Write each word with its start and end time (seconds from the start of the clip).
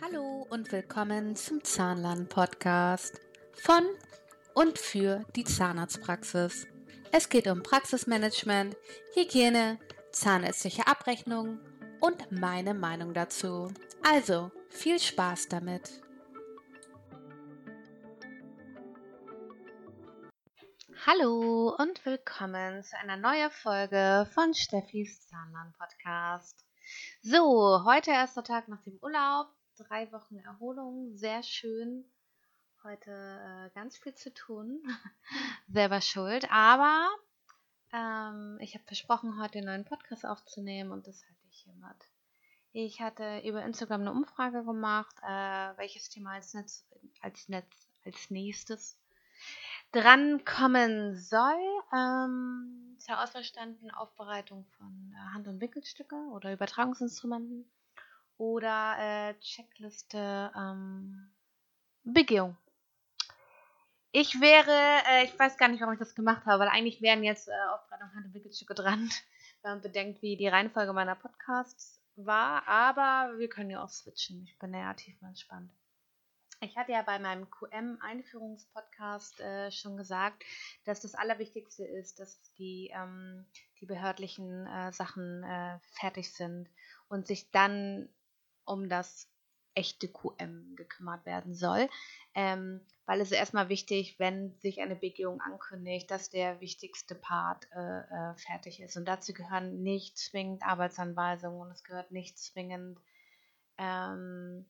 Hallo 0.00 0.46
und 0.50 0.72
willkommen 0.72 1.36
zum 1.36 1.62
Zahnlern-Podcast 1.62 3.20
von 3.54 3.84
und 4.54 4.78
für 4.78 5.24
die 5.36 5.44
Zahnarztpraxis. 5.44 6.66
Es 7.12 7.28
geht 7.28 7.46
um 7.48 7.62
Praxismanagement, 7.62 8.76
Hygiene, 9.14 9.78
zahnärztliche 10.12 10.86
Abrechnung 10.86 11.60
und 12.00 12.32
meine 12.32 12.74
Meinung 12.74 13.14
dazu. 13.14 13.72
Also 14.02 14.50
viel 14.68 14.98
Spaß 14.98 15.48
damit! 15.48 16.00
Hallo 21.06 21.74
und 21.78 22.04
willkommen 22.04 22.82
zu 22.84 22.96
einer 22.98 23.16
neuen 23.16 23.50
Folge 23.50 24.28
von 24.34 24.52
Steffis 24.52 25.26
Zahnlern 25.28 25.72
Podcast. 25.78 26.64
So, 27.22 27.84
heute 27.84 28.12
erster 28.12 28.42
Tag 28.42 28.68
nach 28.68 28.80
dem 28.80 28.98
Urlaub, 29.02 29.48
drei 29.76 30.10
Wochen 30.10 30.38
Erholung, 30.38 31.14
sehr 31.18 31.42
schön. 31.42 32.10
Heute 32.82 33.10
äh, 33.10 33.68
ganz 33.74 33.98
viel 33.98 34.14
zu 34.14 34.32
tun, 34.32 34.82
selber 35.68 36.00
schuld, 36.00 36.50
aber 36.50 37.10
ähm, 37.92 38.56
ich 38.62 38.72
habe 38.72 38.84
versprochen, 38.86 39.38
heute 39.38 39.58
einen 39.58 39.66
neuen 39.66 39.84
Podcast 39.84 40.24
aufzunehmen 40.24 40.92
und 40.92 41.06
das 41.06 41.22
halte 41.26 41.46
ich 41.50 41.58
hiermit. 41.58 42.10
Ich 42.72 43.02
hatte 43.02 43.42
über 43.46 43.62
Instagram 43.66 44.00
eine 44.00 44.12
Umfrage 44.12 44.64
gemacht, 44.64 45.14
äh, 45.22 45.76
welches 45.76 46.08
Thema 46.08 46.32
als, 46.32 46.54
Netz, 46.54 46.86
als, 47.20 47.50
Netz, 47.50 47.86
als 48.02 48.30
nächstes 48.30 48.98
drankommen 49.92 51.16
soll. 51.16 51.82
Ähm, 51.92 52.96
zur 52.98 53.18
standen 53.42 53.90
Aufbereitung 53.90 54.66
von 54.78 55.14
äh, 55.14 55.34
Hand- 55.34 55.48
und 55.48 55.60
Wickelstücke 55.60 56.16
oder 56.32 56.52
Übertragungsinstrumenten 56.52 57.70
oder 58.36 58.96
äh, 58.98 59.34
Checkliste 59.40 60.52
ähm, 60.56 61.30
Begehung. 62.04 62.56
Ich 64.12 64.40
wäre, 64.40 65.02
äh, 65.08 65.24
ich 65.24 65.38
weiß 65.38 65.56
gar 65.56 65.68
nicht, 65.68 65.80
warum 65.80 65.94
ich 65.94 66.00
das 66.00 66.14
gemacht 66.14 66.44
habe, 66.46 66.60
weil 66.60 66.68
eigentlich 66.68 67.00
wären 67.00 67.22
jetzt 67.22 67.48
äh, 67.48 67.52
Aufbereitung 67.72 68.12
Hand- 68.14 68.26
und 68.26 68.34
Wickelstücke 68.34 68.74
dran, 68.74 69.08
wenn 69.62 69.72
man 69.72 69.80
bedenkt, 69.80 70.22
wie 70.22 70.36
die 70.36 70.48
Reihenfolge 70.48 70.92
meiner 70.92 71.14
Podcasts 71.14 72.00
war. 72.16 72.66
Aber 72.66 73.38
wir 73.38 73.48
können 73.48 73.70
ja 73.70 73.82
auch 73.84 73.88
switchen. 73.88 74.42
Ich 74.44 74.58
bin 74.58 74.74
ja 74.74 74.92
tief 74.94 75.20
entspannt. 75.22 75.72
Ich 76.62 76.76
hatte 76.76 76.92
ja 76.92 77.00
bei 77.00 77.18
meinem 77.18 77.50
QM-Einführungspodcast 77.50 79.40
äh, 79.40 79.70
schon 79.70 79.96
gesagt, 79.96 80.44
dass 80.84 81.00
das 81.00 81.14
Allerwichtigste 81.14 81.86
ist, 81.86 82.20
dass 82.20 82.38
die, 82.58 82.90
ähm, 82.94 83.46
die 83.80 83.86
behördlichen 83.86 84.66
äh, 84.66 84.92
Sachen 84.92 85.42
äh, 85.42 85.78
fertig 85.92 86.34
sind 86.34 86.68
und 87.08 87.26
sich 87.26 87.50
dann 87.50 88.10
um 88.66 88.90
das 88.90 89.26
echte 89.74 90.08
QM 90.08 90.76
gekümmert 90.76 91.24
werden 91.24 91.54
soll. 91.54 91.88
Ähm, 92.34 92.82
weil 93.06 93.22
es 93.22 93.30
ist 93.30 93.38
erstmal 93.38 93.70
wichtig, 93.70 94.18
wenn 94.18 94.54
sich 94.60 94.82
eine 94.82 94.96
Begehung 94.96 95.40
ankündigt, 95.40 96.10
dass 96.10 96.28
der 96.28 96.60
wichtigste 96.60 97.14
Part 97.14 97.66
äh, 97.72 98.00
äh, 98.00 98.34
fertig 98.36 98.80
ist. 98.80 98.98
Und 98.98 99.06
dazu 99.06 99.32
gehören 99.32 99.82
nicht 99.82 100.18
zwingend 100.18 100.62
Arbeitsanweisungen 100.62 101.62
und 101.62 101.70
es 101.70 101.84
gehört 101.84 102.12
nicht 102.12 102.38
zwingend 102.38 103.00
ähm, 103.78 104.66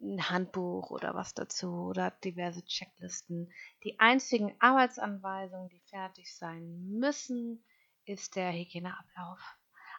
ein 0.00 0.30
Handbuch 0.30 0.90
oder 0.90 1.14
was 1.14 1.34
dazu 1.34 1.88
oder 1.88 2.10
diverse 2.24 2.64
Checklisten. 2.64 3.52
Die 3.84 3.98
einzigen 4.00 4.54
Arbeitsanweisungen, 4.58 5.68
die 5.68 5.80
fertig 5.80 6.34
sein 6.34 6.98
müssen, 6.98 7.64
ist 8.04 8.36
der 8.36 8.52
Hygieneablauf. 8.52 9.40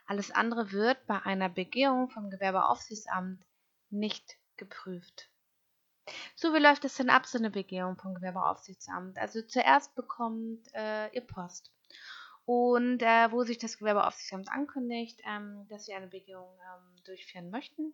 Alles 0.07 0.31
andere 0.31 0.71
wird 0.71 1.05
bei 1.07 1.21
einer 1.21 1.49
Begehung 1.49 2.09
vom 2.09 2.29
Gewerbeaufsichtsamt 2.29 3.45
nicht 3.89 4.37
geprüft. 4.57 5.29
So, 6.35 6.53
wie 6.53 6.59
läuft 6.59 6.83
es 6.83 6.95
denn 6.95 7.09
ab, 7.09 7.25
so 7.25 7.37
eine 7.37 7.51
Begehung 7.51 7.97
vom 7.97 8.15
Gewerbeaufsichtsamt? 8.15 9.17
Also 9.17 9.41
zuerst 9.43 9.95
bekommt 9.95 10.67
äh, 10.73 11.13
ihr 11.13 11.21
Post. 11.21 11.71
Und 12.45 13.03
äh, 13.03 13.31
wo 13.31 13.43
sich 13.43 13.59
das 13.59 13.77
Gewerbeaufsichtsamt 13.77 14.49
ankündigt, 14.49 15.21
ähm, 15.25 15.67
dass 15.69 15.85
sie 15.85 15.93
eine 15.93 16.07
Begehung 16.07 16.49
ähm, 16.59 17.03
durchführen 17.05 17.51
möchten, 17.51 17.93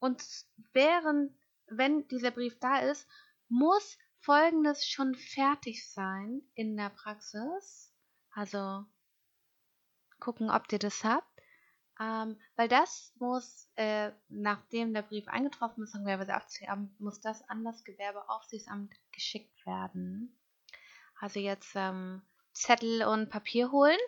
und 0.00 0.24
während, 0.72 1.32
wenn 1.68 2.08
dieser 2.08 2.30
Brief 2.30 2.58
da 2.58 2.78
ist, 2.80 3.06
muss 3.48 3.98
Folgendes 4.18 4.86
schon 4.86 5.14
fertig 5.14 5.90
sein 5.90 6.42
in 6.54 6.76
der 6.76 6.90
Praxis. 6.90 7.94
Also 8.32 8.84
gucken, 10.18 10.50
ob 10.50 10.70
ihr 10.72 10.78
das 10.78 11.04
habt. 11.04 11.26
Ähm, 12.00 12.38
weil 12.56 12.68
das 12.68 13.12
muss, 13.18 13.68
äh, 13.76 14.10
nachdem 14.28 14.94
der 14.94 15.02
Brief 15.02 15.28
eingetroffen 15.28 15.84
ist, 15.84 15.94
Gewerbeaufsichtsamt, 15.94 16.98
muss 16.98 17.20
das 17.20 17.46
an 17.48 17.62
das 17.62 17.84
Gewerbeaufsichtsamt 17.84 18.94
geschickt 19.12 19.66
werden. 19.66 20.38
Also 21.18 21.40
jetzt 21.40 21.72
ähm, 21.74 22.22
Zettel 22.54 23.04
und 23.04 23.28
Papier 23.28 23.70
holen 23.70 23.98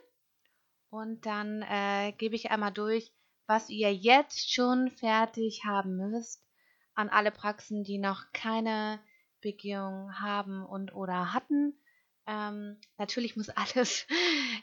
und 0.88 1.26
dann 1.26 1.60
äh, 1.62 2.12
gebe 2.12 2.34
ich 2.34 2.50
einmal 2.50 2.72
durch, 2.72 3.12
was 3.47 3.69
ihr 3.69 3.94
jetzt 3.94 4.53
schon 4.53 4.91
fertig 4.91 5.62
haben 5.64 5.97
müsst 5.97 6.42
an 6.94 7.08
alle 7.08 7.30
Praxen, 7.30 7.84
die 7.84 7.98
noch 7.98 8.25
keine 8.32 9.00
Begehung 9.41 10.19
haben 10.20 10.64
und 10.64 10.94
oder 10.94 11.32
hatten. 11.32 11.78
Ähm, 12.26 12.81
natürlich 12.98 13.36
muss 13.36 13.48
alles 13.50 14.06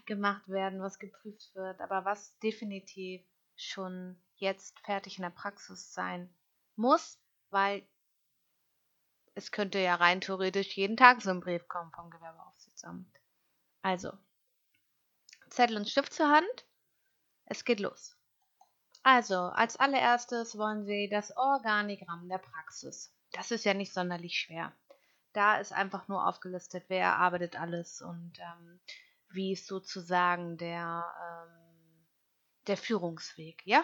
gemacht 0.06 0.48
werden, 0.48 0.82
was 0.82 1.00
geprüft 1.00 1.54
wird, 1.56 1.82
aber 1.82 2.06
was 2.06 2.38
definitiv 2.40 3.22
schon 3.56 4.22
jetzt 4.36 4.80
fertig 4.80 5.18
in 5.18 5.24
der 5.24 5.32
Praxis 5.32 5.94
sein 5.94 6.34
muss, 6.76 7.20
weil 7.50 7.86
es 9.36 9.52
könnte 9.52 9.80
ja 9.80 9.96
rein 9.96 10.22
theoretisch 10.22 10.76
jeden 10.78 10.98
Tag 10.98 11.22
so 11.22 11.30
ein 11.30 11.42
Brief 11.42 11.68
kommen 11.68 11.92
vom 11.92 12.10
Gewerbeaufsichtsamt. 12.10 13.08
Also, 13.82 14.12
Zettel 15.50 15.78
und 15.78 15.90
Stift 15.90 16.14
zur 16.14 16.30
Hand. 16.30 16.66
Es 17.46 17.66
geht 17.66 17.80
los. 17.80 18.19
Also, 19.12 19.40
als 19.40 19.76
allererstes 19.76 20.56
wollen 20.56 20.86
Sie 20.86 21.10
das 21.10 21.36
Organigramm 21.36 22.30
der 22.30 22.38
Praxis. 22.38 23.12
Das 23.32 23.50
ist 23.50 23.66
ja 23.66 23.74
nicht 23.74 23.92
sonderlich 23.92 24.38
schwer. 24.38 24.72
Da 25.34 25.58
ist 25.58 25.74
einfach 25.74 26.08
nur 26.08 26.28
aufgelistet, 26.28 26.86
wer 26.90 27.16
arbeitet 27.16 27.60
alles 27.60 28.04
und 28.04 28.34
ähm, 28.38 28.80
wie 29.32 29.54
ist 29.54 29.66
sozusagen 29.66 30.60
der, 30.60 31.12
ähm, 31.28 32.06
der 32.68 32.78
Führungsweg, 32.78 33.66
ja? 33.66 33.84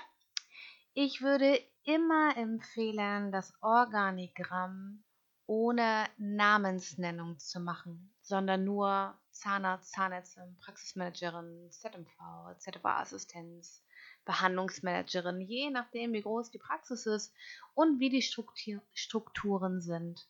Ich 0.93 1.23
würde 1.23 1.59
immer 1.81 2.37
empfehlen, 2.37 3.31
das 3.31 3.51
Organigramm 3.63 5.03
ohne 5.47 6.05
Namensnennung 6.17 7.39
zu 7.39 7.59
machen, 7.59 8.13
sondern 8.21 8.63
nur 8.63 9.19
Zahnarzt, 9.31 9.91
Zahnärztin, 9.91 10.55
Praxismanagerin, 10.59 11.71
ZMV, 11.71 12.59
ZFA-Assistenz, 12.59 13.81
Behandlungsmanagerin, 14.25 15.41
je 15.41 15.69
nachdem, 15.69 16.13
wie 16.13 16.21
groß 16.21 16.51
die 16.51 16.57
Praxis 16.57 17.05
ist 17.05 17.33
und 17.73 17.99
wie 17.99 18.09
die 18.09 18.21
Strukturen 18.23 19.81
sind. 19.81 20.27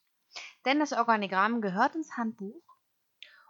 Denn 0.66 0.80
das 0.80 0.94
Organigramm 0.94 1.62
gehört 1.62 1.96
ins 1.96 2.18
Handbuch 2.18 2.62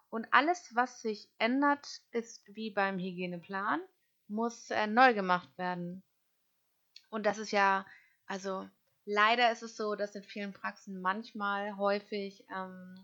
und 0.10 0.28
alles, 0.32 0.74
was 0.76 1.02
sich 1.02 1.30
ändert, 1.40 2.02
ist 2.12 2.42
wie 2.48 2.72
beim 2.72 3.00
Hygieneplan, 3.00 3.82
muss 4.28 4.70
äh, 4.72 4.88
neu 4.88 5.14
gemacht 5.14 5.50
werden. 5.58 6.04
Und 7.10 7.26
das 7.26 7.38
ist 7.38 7.52
ja, 7.52 7.86
also 8.26 8.70
leider 9.06 9.52
ist 9.52 9.64
es 9.64 9.76
so, 9.76 9.96
dass 9.96 10.16
in 10.16 10.24
vielen 10.24 10.54
Praxen 10.54 11.02
manchmal 11.02 11.78
häufig 11.78 12.46
ähm, 12.56 12.96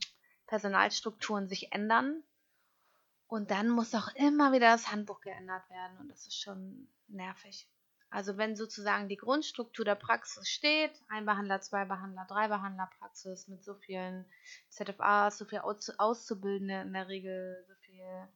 Personalstrukturen 0.48 1.48
sich 1.48 1.72
ändern 1.72 2.24
und 3.32 3.50
dann 3.50 3.70
muss 3.70 3.96
auch 3.96 4.10
immer 4.16 4.52
wieder 4.52 4.74
das 4.74 4.92
Handbuch 4.92 5.22
geändert 5.22 5.70
werden 5.70 5.98
und 6.00 6.10
das 6.10 6.28
ist 6.28 6.38
schon 6.38 6.90
nervig. 7.08 7.66
Also 8.10 8.36
wenn 8.36 8.58
sozusagen 8.58 9.08
die 9.08 9.16
Grundstruktur 9.16 9.86
der 9.86 9.96
Praxis 9.96 10.50
steht, 10.50 10.92
ein 11.08 11.26
Behandler, 11.26 11.62
zwei 11.62 11.86
Behandler, 11.86 12.26
drei 12.28 12.50
Behandler 12.50 12.90
Praxis 13.00 13.48
mit 13.48 13.64
so 13.64 13.74
vielen 13.76 14.26
ZFAs, 14.68 15.38
so 15.38 15.46
viel 15.46 15.60
Auszubildende 15.60 16.82
in 16.82 16.92
der 16.92 17.08
Regel, 17.08 17.64
so 17.70 17.74
viel 17.76 18.28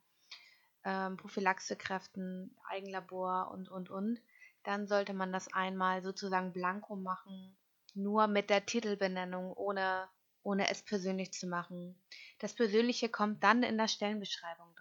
ähm, 0.85 1.17
Prophylaxekräften, 1.17 2.55
Eigenlabor 2.69 3.51
und, 3.51 3.67
und, 3.67 3.89
und, 3.89 4.21
dann 4.63 4.87
sollte 4.87 5.13
man 5.13 5.33
das 5.33 5.51
einmal 5.51 6.03
sozusagen 6.03 6.53
blanko 6.53 6.95
machen, 6.95 7.57
nur 7.95 8.27
mit 8.27 8.49
der 8.49 8.65
Titelbenennung, 8.65 9.51
ohne, 9.57 10.07
ohne 10.45 10.69
es 10.69 10.81
persönlich 10.81 11.33
zu 11.33 11.47
machen. 11.47 12.01
Das 12.39 12.53
Persönliche 12.53 13.09
kommt 13.09 13.43
dann 13.43 13.63
in 13.63 13.77
der 13.77 13.89
Stellenbeschreibung 13.89 14.75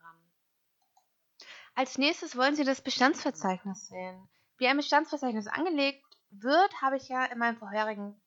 als 1.76 1.98
nächstes 1.98 2.36
wollen 2.36 2.54
Sie 2.54 2.64
das 2.64 2.80
Bestandsverzeichnis 2.80 3.88
sehen. 3.88 4.28
Wie 4.58 4.68
ein 4.68 4.76
Bestandsverzeichnis 4.76 5.48
angelegt 5.48 6.04
wird, 6.30 6.80
habe 6.80 6.96
ich 6.96 7.08
ja 7.08 7.24
in 7.24 7.38
meinem 7.38 7.56
vorherigen, 7.56 8.20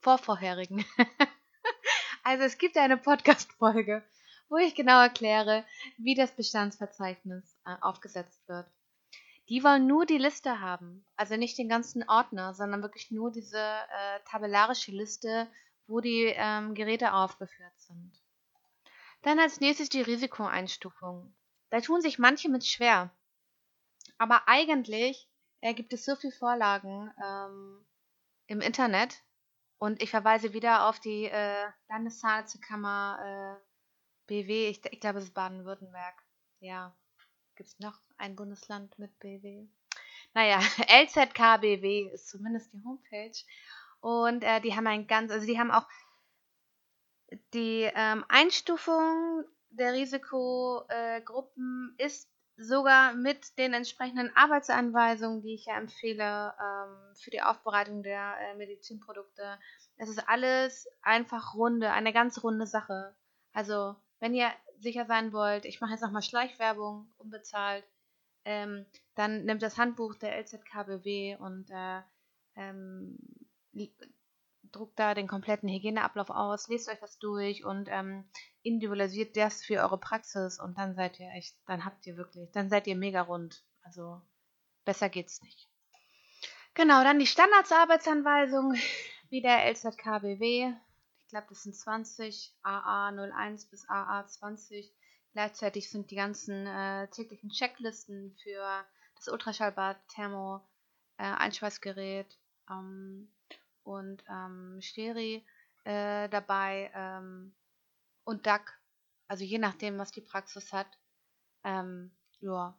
vorvorherigen, 0.00 0.84
also 2.22 2.44
es 2.44 2.58
gibt 2.58 2.76
eine 2.76 2.98
Podcast-Folge, 2.98 4.04
wo 4.50 4.56
ich 4.58 4.74
genau 4.74 5.00
erkläre, 5.00 5.64
wie 5.96 6.14
das 6.14 6.32
Bestandsverzeichnis 6.32 7.58
äh, 7.64 7.74
aufgesetzt 7.80 8.46
wird. 8.48 8.66
Die 9.48 9.64
wollen 9.64 9.86
nur 9.86 10.04
die 10.04 10.18
Liste 10.18 10.60
haben. 10.60 11.06
Also 11.16 11.36
nicht 11.36 11.56
den 11.56 11.70
ganzen 11.70 12.06
Ordner, 12.06 12.52
sondern 12.52 12.82
wirklich 12.82 13.10
nur 13.10 13.32
diese 13.32 13.58
äh, 13.58 14.20
tabellarische 14.26 14.92
Liste, 14.92 15.48
wo 15.86 16.00
die 16.00 16.32
ähm, 16.36 16.74
Geräte 16.74 17.12
aufgeführt 17.12 17.78
sind. 17.78 18.12
Dann 19.22 19.38
als 19.38 19.60
nächstes 19.60 19.88
die 19.88 20.02
Risikoeinstufung. 20.02 21.34
Da 21.70 21.80
tun 21.80 22.00
sich 22.00 22.18
manche 22.18 22.48
mit 22.48 22.66
schwer. 22.66 23.10
Aber 24.18 24.48
eigentlich 24.48 25.28
äh, 25.60 25.74
gibt 25.74 25.92
es 25.92 26.04
so 26.04 26.14
viele 26.14 26.32
Vorlagen 26.32 27.12
ähm, 27.24 27.84
im 28.46 28.60
Internet. 28.60 29.22
Und 29.78 30.02
ich 30.02 30.10
verweise 30.10 30.52
wieder 30.52 30.88
auf 30.88 31.00
die 31.00 31.24
äh, 31.24 31.66
Landeszahnarztkammer 31.88 33.58
äh, 33.58 33.64
BW. 34.26 34.68
Ich, 34.68 34.84
ich 34.84 35.00
glaube, 35.00 35.18
es 35.18 35.24
ist 35.24 35.34
Baden-Württemberg. 35.34 36.14
Ja. 36.60 36.94
Gibt 37.56 37.68
es 37.68 37.78
noch 37.78 38.00
ein 38.16 38.36
Bundesland 38.36 38.98
mit 38.98 39.18
BW? 39.18 39.66
Naja, 40.32 40.58
LZKBW 40.88 42.10
ist 42.12 42.28
zumindest 42.28 42.72
die 42.72 42.82
Homepage. 42.84 43.36
Und 44.04 44.44
äh, 44.44 44.60
die 44.60 44.76
haben 44.76 44.86
ein 44.86 45.06
ganz, 45.06 45.32
also 45.32 45.46
die 45.46 45.58
haben 45.58 45.70
auch 45.70 45.88
die 47.54 47.90
ähm, 47.94 48.22
Einstufung 48.28 49.46
der 49.70 49.94
Risikogruppen 49.94 51.94
ist 51.96 52.30
sogar 52.58 53.14
mit 53.14 53.56
den 53.56 53.72
entsprechenden 53.72 54.30
Arbeitsanweisungen, 54.36 55.40
die 55.40 55.54
ich 55.54 55.64
ja 55.64 55.78
empfehle 55.78 56.54
ähm, 56.60 57.14
für 57.16 57.30
die 57.30 57.40
Aufbereitung 57.40 58.02
der 58.02 58.36
äh, 58.40 58.54
Medizinprodukte. 58.56 59.58
Es 59.96 60.10
ist 60.10 60.28
alles 60.28 60.86
einfach 61.00 61.54
runde, 61.54 61.90
eine 61.90 62.12
ganz 62.12 62.44
runde 62.44 62.66
Sache. 62.66 63.16
Also, 63.54 63.96
wenn 64.20 64.34
ihr 64.34 64.52
sicher 64.80 65.06
sein 65.06 65.32
wollt, 65.32 65.64
ich 65.64 65.80
mache 65.80 65.92
jetzt 65.92 66.02
nochmal 66.02 66.20
Schleichwerbung, 66.20 67.10
unbezahlt, 67.16 67.86
ähm, 68.44 68.84
dann 69.14 69.46
nehmt 69.46 69.62
das 69.62 69.78
Handbuch 69.78 70.14
der 70.16 70.38
LZKBW 70.38 71.36
und 71.36 71.70
äh, 71.70 72.02
ähm, 72.56 73.18
druckt 74.72 74.98
da 74.98 75.14
den 75.14 75.28
kompletten 75.28 75.68
Hygieneablauf 75.68 76.30
aus, 76.30 76.68
lest 76.68 76.88
euch 76.88 76.98
das 77.00 77.18
durch 77.18 77.64
und 77.64 77.88
ähm, 77.90 78.28
individualisiert 78.62 79.36
das 79.36 79.62
für 79.64 79.80
eure 79.80 79.98
Praxis 79.98 80.58
und 80.58 80.76
dann 80.78 80.94
seid 80.94 81.20
ihr 81.20 81.30
echt, 81.32 81.56
dann 81.66 81.84
habt 81.84 82.06
ihr 82.06 82.16
wirklich, 82.16 82.50
dann 82.52 82.68
seid 82.68 82.86
ihr 82.86 82.96
mega 82.96 83.22
rund. 83.22 83.64
Also 83.82 84.20
besser 84.84 85.08
geht's 85.08 85.42
nicht. 85.42 85.68
Genau, 86.74 87.04
dann 87.04 87.18
die 87.18 87.26
Standardsarbeitsanweisung, 87.26 88.74
wie 89.30 89.40
der 89.40 89.70
LZKBW. 89.70 90.72
Ich 91.22 91.28
glaube, 91.28 91.46
das 91.48 91.62
sind 91.62 91.76
20, 91.76 92.54
AA01 92.64 93.70
bis 93.70 93.88
AA20. 93.88 94.90
Gleichzeitig 95.32 95.90
sind 95.90 96.10
die 96.10 96.16
ganzen 96.16 96.66
äh, 96.66 97.08
täglichen 97.08 97.50
Checklisten 97.50 98.36
für 98.42 98.84
das 99.16 99.28
Ultraschallbad, 99.28 99.96
Thermo, 100.08 100.60
äh, 101.16 101.24
Einschweißgerät, 101.24 102.38
ähm, 102.70 103.33
und 103.84 104.24
ähm, 104.28 104.78
Steri 104.80 105.46
äh, 105.84 106.28
dabei 106.28 106.90
ähm, 106.94 107.54
und 108.24 108.46
DAC. 108.46 108.80
Also 109.28 109.44
je 109.44 109.58
nachdem, 109.58 109.98
was 109.98 110.10
die 110.10 110.20
Praxis 110.20 110.72
hat. 110.72 110.88
Ähm, 111.62 112.10
ja. 112.40 112.78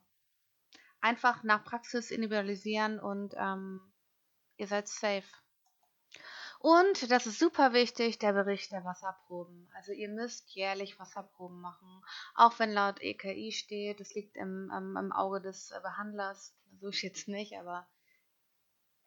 Einfach 1.00 1.42
nach 1.42 1.64
Praxis 1.64 2.10
individualisieren 2.10 2.98
und 2.98 3.34
ähm, 3.36 3.80
ihr 4.56 4.66
seid 4.66 4.88
safe. 4.88 5.26
Und 6.58 7.10
das 7.10 7.26
ist 7.26 7.38
super 7.38 7.72
wichtig, 7.72 8.18
der 8.18 8.32
Bericht 8.32 8.72
der 8.72 8.84
Wasserproben. 8.84 9.68
Also 9.74 9.92
ihr 9.92 10.08
müsst 10.08 10.50
jährlich 10.54 10.98
Wasserproben 10.98 11.60
machen. 11.60 12.02
Auch 12.34 12.58
wenn 12.58 12.72
laut 12.72 13.00
EKI 13.00 13.52
steht, 13.52 14.00
das 14.00 14.14
liegt 14.14 14.36
im, 14.36 14.70
im, 14.76 14.96
im 14.96 15.12
Auge 15.12 15.40
des 15.40 15.72
Behandlers. 15.82 16.56
So 16.80 16.88
ist 16.88 17.02
jetzt 17.02 17.28
nicht, 17.28 17.56
aber 17.58 17.86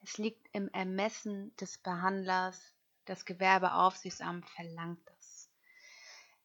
es 0.10 0.18
liegt 0.18 0.48
im 0.54 0.70
Ermessen 0.70 1.56
des 1.58 1.78
Behandlers. 1.78 2.74
Das 3.06 3.26
Gewerbeaufsichtsamt 3.26 4.50
verlangt 4.50 5.00
das. 5.06 5.52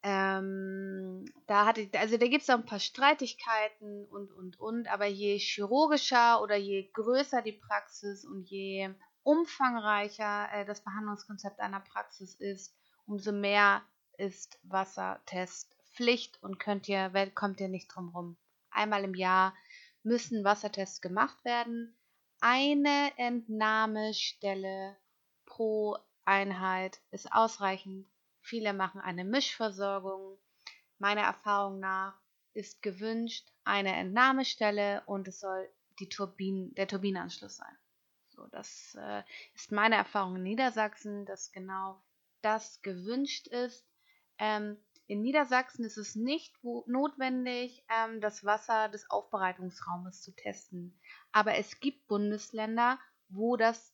Ähm, 0.03 1.25
da 1.47 1.65
hatte, 1.65 1.89
also 1.93 2.17
da 2.17 2.27
gibt 2.27 2.43
es 2.43 2.49
auch 2.49 2.59
ein 2.59 2.65
paar 2.65 2.79
Streitigkeiten 2.79 4.05
und, 4.05 4.31
und, 4.31 4.59
und, 4.59 4.87
aber 4.87 5.07
je 5.07 5.39
chirurgischer 5.39 6.43
oder 6.43 6.55
je 6.55 6.91
größer 6.93 7.41
die 7.41 7.53
Praxis 7.53 8.23
und 8.23 8.43
je 8.43 8.93
umfangreicher 9.23 10.47
äh, 10.53 10.65
das 10.65 10.83
Behandlungskonzept 10.83 11.59
einer 11.59 11.79
Praxis 11.79 12.35
ist, 12.35 12.75
umso 13.07 13.31
mehr 13.31 13.81
ist 14.17 14.59
Wassertest 14.61 15.75
Pflicht 15.95 16.41
und 16.43 16.59
könnt 16.59 16.87
ihr, 16.87 17.09
kommt 17.33 17.59
ihr 17.59 17.69
nicht 17.69 17.87
drum 17.87 18.09
rum. 18.09 18.37
Einmal 18.69 19.03
im 19.03 19.15
Jahr 19.15 19.55
müssen 20.03 20.43
Wassertests 20.43 21.01
gemacht 21.01 21.43
werden 21.45 21.97
eine 22.47 23.11
Entnahmestelle 23.17 24.95
pro 25.47 25.97
Einheit 26.25 27.01
ist 27.09 27.33
ausreichend. 27.33 28.07
Viele 28.39 28.71
machen 28.71 29.01
eine 29.01 29.25
Mischversorgung. 29.25 30.37
Meiner 30.99 31.21
Erfahrung 31.21 31.79
nach 31.79 32.13
ist 32.53 32.83
gewünscht 32.83 33.51
eine 33.63 33.95
Entnahmestelle 33.95 35.01
und 35.07 35.27
es 35.27 35.39
soll 35.39 35.67
die 35.97 36.07
Turbin, 36.07 36.71
der 36.75 36.87
Turbinenanschluss 36.87 37.55
sein. 37.55 37.77
So, 38.29 38.45
das 38.51 38.95
äh, 39.01 39.23
ist 39.55 39.71
meine 39.71 39.95
Erfahrung 39.95 40.35
in 40.35 40.43
Niedersachsen, 40.43 41.25
dass 41.25 41.51
genau 41.51 41.99
das 42.43 42.79
gewünscht 42.83 43.47
ist. 43.47 43.87
Ähm, 44.37 44.77
in 45.07 45.21
Niedersachsen 45.21 45.85
ist 45.85 45.97
es 45.97 46.15
nicht 46.15 46.55
notwendig, 46.63 47.85
ähm, 47.89 48.21
das 48.21 48.43
Wasser 48.43 48.89
des 48.89 49.09
Aufbereitungsraumes 49.09 50.21
zu 50.21 50.35
testen. 50.35 50.99
Aber 51.31 51.55
es 51.55 51.79
gibt 51.79 52.07
Bundesländer, 52.07 52.99
wo 53.29 53.55
das 53.55 53.93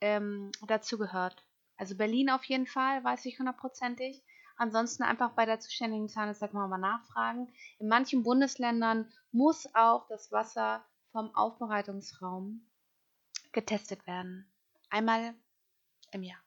ähm, 0.00 0.50
dazu 0.66 0.98
gehört. 0.98 1.44
Also 1.76 1.96
Berlin 1.96 2.30
auf 2.30 2.44
jeden 2.44 2.66
Fall, 2.66 3.04
weiß 3.04 3.24
ich 3.26 3.38
hundertprozentig. 3.38 4.22
Ansonsten 4.56 5.02
einfach 5.02 5.32
bei 5.32 5.46
der 5.46 5.60
zuständigen 5.60 6.08
Zahnärztin 6.08 6.50
mal 6.52 6.76
nachfragen. 6.76 7.52
In 7.78 7.88
manchen 7.88 8.22
Bundesländern 8.22 9.10
muss 9.32 9.66
auch 9.74 10.06
das 10.08 10.30
Wasser 10.32 10.84
vom 11.12 11.34
Aufbereitungsraum 11.34 12.66
getestet 13.52 14.06
werden. 14.06 14.50
Einmal 14.90 15.34
im 16.12 16.22
Jahr. 16.22 16.40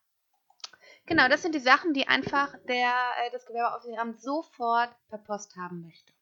Genau, 1.05 1.27
das 1.27 1.41
sind 1.41 1.53
die 1.53 1.59
Sachen, 1.59 1.93
die 1.93 2.07
einfach 2.07 2.55
der, 2.67 2.93
äh, 3.25 3.31
das 3.31 3.45
Gewerbeaufsichtsamt 3.45 4.21
sofort 4.21 4.95
per 5.09 5.17
Post 5.17 5.55
haben 5.57 5.81
möchte. 5.81 6.13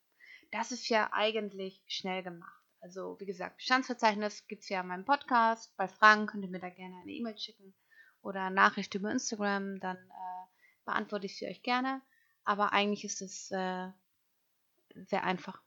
Das 0.51 0.71
ist 0.71 0.89
ja 0.89 1.09
eigentlich 1.13 1.83
schnell 1.87 2.23
gemacht. 2.23 2.61
Also, 2.81 3.19
wie 3.19 3.27
gesagt, 3.27 3.57
Bestandsverzeichnis 3.57 4.47
gibt 4.47 4.63
es 4.63 4.69
ja 4.69 4.81
in 4.81 4.87
meinem 4.87 5.05
Podcast. 5.05 5.75
Bei 5.77 5.87
Fragen 5.87 6.25
könnt 6.25 6.43
ihr 6.43 6.49
mir 6.49 6.59
da 6.59 6.69
gerne 6.69 6.95
eine 7.01 7.11
E-Mail 7.11 7.37
schicken 7.37 7.75
oder 8.23 8.49
Nachricht 8.49 8.95
über 8.95 9.11
Instagram. 9.11 9.79
Dann 9.79 9.97
äh, 9.97 10.45
beantworte 10.83 11.27
ich 11.27 11.37
sie 11.37 11.45
euch 11.45 11.61
gerne. 11.61 12.01
Aber 12.43 12.73
eigentlich 12.73 13.03
ist 13.05 13.21
es 13.21 13.51
äh, 13.51 13.87
sehr 14.95 15.23
einfach. 15.23 15.61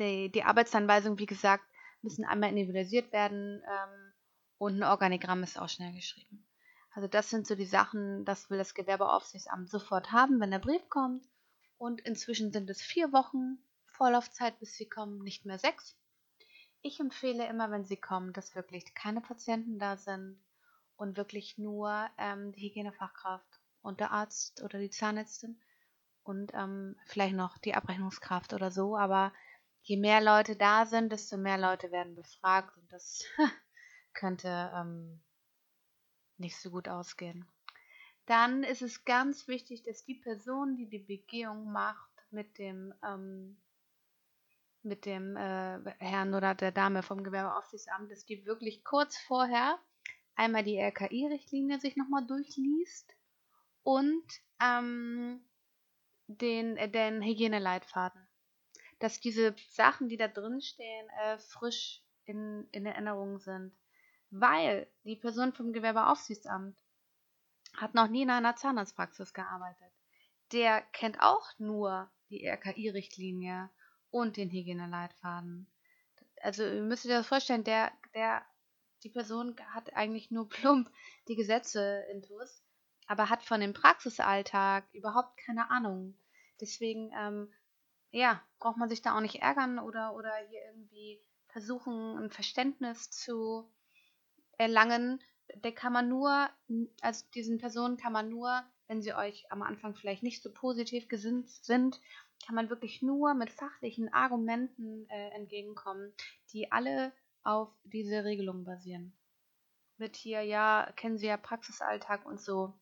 Die, 0.00 0.32
die 0.32 0.42
Arbeitsanweisungen, 0.42 1.18
wie 1.18 1.26
gesagt, 1.26 1.64
müssen 2.00 2.24
einmal 2.24 2.50
individualisiert 2.50 3.12
werden 3.12 3.62
ähm, 3.66 4.12
und 4.56 4.78
ein 4.78 4.84
Organigramm 4.84 5.42
ist 5.42 5.58
auch 5.58 5.68
schnell 5.68 5.92
geschrieben. 5.92 6.47
Also 6.98 7.06
das 7.06 7.30
sind 7.30 7.46
so 7.46 7.54
die 7.54 7.64
Sachen, 7.64 8.24
das 8.24 8.50
will 8.50 8.58
das 8.58 8.74
Gewerbeaufsichtsamt 8.74 9.70
sofort 9.70 10.10
haben, 10.10 10.40
wenn 10.40 10.50
der 10.50 10.58
Brief 10.58 10.88
kommt. 10.88 11.24
Und 11.76 12.00
inzwischen 12.00 12.50
sind 12.50 12.68
es 12.68 12.82
vier 12.82 13.12
Wochen 13.12 13.56
Vorlaufzeit, 13.86 14.58
bis 14.58 14.74
sie 14.74 14.88
kommen, 14.88 15.22
nicht 15.22 15.44
mehr 15.44 15.60
sechs. 15.60 15.96
Ich 16.82 16.98
empfehle 16.98 17.46
immer, 17.46 17.70
wenn 17.70 17.84
sie 17.84 17.98
kommen, 17.98 18.32
dass 18.32 18.56
wirklich 18.56 18.96
keine 18.96 19.20
Patienten 19.20 19.78
da 19.78 19.96
sind 19.96 20.42
und 20.96 21.16
wirklich 21.16 21.56
nur 21.56 22.10
ähm, 22.18 22.50
die 22.50 22.68
Hygienefachkraft 22.68 23.60
und 23.80 24.00
der 24.00 24.10
Arzt 24.10 24.60
oder 24.64 24.80
die 24.80 24.90
Zahnärztin 24.90 25.60
und 26.24 26.50
ähm, 26.52 26.96
vielleicht 27.06 27.36
noch 27.36 27.58
die 27.58 27.76
Abrechnungskraft 27.76 28.54
oder 28.54 28.72
so. 28.72 28.96
Aber 28.96 29.32
je 29.82 29.98
mehr 29.98 30.20
Leute 30.20 30.56
da 30.56 30.84
sind, 30.84 31.12
desto 31.12 31.36
mehr 31.36 31.58
Leute 31.58 31.92
werden 31.92 32.16
befragt 32.16 32.76
und 32.76 32.92
das 32.92 33.22
könnte 34.14 34.72
ähm, 34.74 35.22
nicht 36.38 36.56
so 36.56 36.70
gut 36.70 36.88
ausgehen. 36.88 37.46
Dann 38.26 38.62
ist 38.62 38.82
es 38.82 39.04
ganz 39.04 39.48
wichtig, 39.48 39.82
dass 39.84 40.04
die 40.04 40.14
Person, 40.14 40.76
die 40.76 40.86
die 40.88 40.98
Begehung 40.98 41.72
macht 41.72 42.10
mit 42.30 42.58
dem, 42.58 42.92
ähm, 43.02 43.56
mit 44.82 45.06
dem 45.06 45.36
äh, 45.36 45.80
Herrn 45.98 46.34
oder 46.34 46.54
der 46.54 46.72
Dame 46.72 47.02
vom 47.02 47.24
Gewerbeaufsichtsamt, 47.24 48.10
dass 48.10 48.26
die 48.26 48.44
wirklich 48.44 48.84
kurz 48.84 49.16
vorher 49.16 49.78
einmal 50.34 50.62
die 50.62 50.78
RKI-Richtlinie 50.78 51.80
sich 51.80 51.96
nochmal 51.96 52.26
durchliest 52.26 53.14
und 53.82 54.24
ähm, 54.62 55.40
den, 56.26 56.76
äh, 56.76 56.90
den 56.90 57.22
Hygieneleitfaden. 57.22 58.20
Dass 58.98 59.20
diese 59.20 59.54
Sachen, 59.70 60.08
die 60.08 60.16
da 60.16 60.28
drin 60.28 60.60
stehen, 60.60 61.08
äh, 61.22 61.38
frisch 61.38 62.02
in, 62.24 62.68
in 62.72 62.84
Erinnerung 62.84 63.38
sind 63.38 63.72
weil 64.30 64.86
die 65.04 65.16
Person 65.16 65.52
vom 65.52 65.72
Gewerbeaufsichtsamt 65.72 66.78
hat 67.76 67.94
noch 67.94 68.08
nie 68.08 68.22
in 68.22 68.30
einer 68.30 68.56
Zahnarztpraxis 68.56 69.32
gearbeitet. 69.32 69.92
Der 70.52 70.82
kennt 70.92 71.20
auch 71.20 71.46
nur 71.58 72.10
die 72.30 72.46
RKI-Richtlinie 72.46 73.70
und 74.10 74.36
den 74.36 74.50
Hygieneleitfaden. 74.50 75.66
also 76.42 76.64
ihr 76.64 76.82
müsst 76.82 77.04
euch 77.04 77.12
das 77.12 77.26
vorstellen, 77.26 77.64
der, 77.64 77.92
der, 78.14 78.44
die 79.02 79.10
Person 79.10 79.56
hat 79.74 79.94
eigentlich 79.94 80.30
nur 80.30 80.48
plump 80.48 80.90
die 81.28 81.36
Gesetze 81.36 82.04
intus, 82.10 82.62
aber 83.06 83.30
hat 83.30 83.42
von 83.42 83.60
dem 83.60 83.72
Praxisalltag 83.72 84.84
überhaupt 84.92 85.36
keine 85.38 85.70
Ahnung. 85.70 86.18
Deswegen, 86.60 87.12
ähm, 87.16 87.52
ja, 88.10 88.42
braucht 88.58 88.78
man 88.78 88.88
sich 88.88 89.02
da 89.02 89.16
auch 89.16 89.20
nicht 89.20 89.36
ärgern 89.42 89.78
oder, 89.78 90.14
oder 90.14 90.34
hier 90.48 90.60
irgendwie 90.66 91.20
versuchen, 91.48 92.18
ein 92.18 92.30
Verständnis 92.30 93.10
zu 93.10 93.70
erlangen. 94.58 95.22
Der 95.64 95.72
kann 95.72 95.92
man 95.92 96.08
nur, 96.08 96.48
also 97.00 97.24
diesen 97.34 97.58
Personen 97.58 97.96
kann 97.96 98.12
man 98.12 98.28
nur, 98.28 98.62
wenn 98.86 99.02
sie 99.02 99.14
euch 99.14 99.50
am 99.50 99.62
Anfang 99.62 99.94
vielleicht 99.94 100.22
nicht 100.22 100.42
so 100.42 100.52
positiv 100.52 101.08
gesinnt 101.08 101.48
sind, 101.48 102.00
kann 102.44 102.54
man 102.54 102.70
wirklich 102.70 103.02
nur 103.02 103.34
mit 103.34 103.50
fachlichen 103.50 104.12
Argumenten 104.12 105.08
äh, 105.08 105.30
entgegenkommen, 105.30 106.12
die 106.52 106.70
alle 106.70 107.12
auf 107.42 107.70
diese 107.84 108.24
Regelung 108.24 108.64
basieren. 108.64 109.12
Mit 109.96 110.16
hier, 110.16 110.42
ja, 110.42 110.92
kennen 110.96 111.18
Sie 111.18 111.26
ja 111.26 111.36
Praxisalltag 111.36 112.24
und 112.24 112.40
so. 112.40 112.74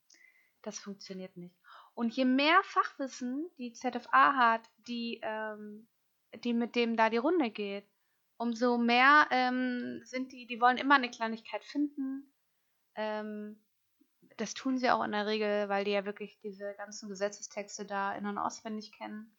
Das 0.63 0.79
funktioniert 0.79 1.37
nicht. 1.37 1.57
Und 1.95 2.15
je 2.15 2.27
mehr 2.27 2.61
Fachwissen 2.65 3.49
die 3.57 3.73
ZFA 3.73 4.35
hat, 4.35 4.69
die, 4.87 5.21
ähm, 5.23 5.89
die 6.45 6.53
mit 6.53 6.75
dem 6.75 6.97
da 6.97 7.09
die 7.09 7.17
Runde 7.17 7.51
geht, 7.51 7.87
umso 8.39 8.79
mehr 8.79 9.27
ähm, 9.31 10.01
sind 10.05 10.33
die, 10.33 10.47
die 10.47 10.61
wollen 10.61 10.79
immer 10.79 10.97
eine 10.97 11.11
Kleinigkeit 11.11 11.65
finden. 11.65 12.33
Ähm, 12.95 13.63
das 14.37 14.55
tun 14.55 14.79
sie 14.79 14.91
auch 14.91 15.03
in 15.05 15.13
der 15.13 15.27
Regel, 15.27 15.69
weil 15.69 15.85
die 15.85 15.93
ja 15.93 16.05
wirklich 16.05 16.39
diese 16.43 16.75
ganzen 16.75 17.09
Gesetzestexte 17.09 17.87
da 17.87 18.15
in- 18.15 18.27
und 18.27 18.39
auswendig 18.39 18.93
kennen. 18.93 19.35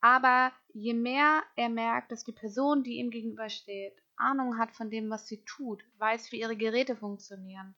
Aber 0.00 0.52
je 0.72 0.94
mehr 0.94 1.42
er 1.56 1.68
merkt, 1.68 2.12
dass 2.12 2.24
die 2.24 2.32
Person, 2.32 2.84
die 2.84 2.98
ihm 2.98 3.10
gegenübersteht, 3.10 3.94
Ahnung 4.16 4.58
hat 4.58 4.72
von 4.72 4.90
dem, 4.90 5.10
was 5.10 5.26
sie 5.26 5.44
tut, 5.44 5.84
weiß, 5.98 6.32
wie 6.32 6.40
ihre 6.40 6.56
Geräte 6.56 6.96
funktionieren 6.96 7.74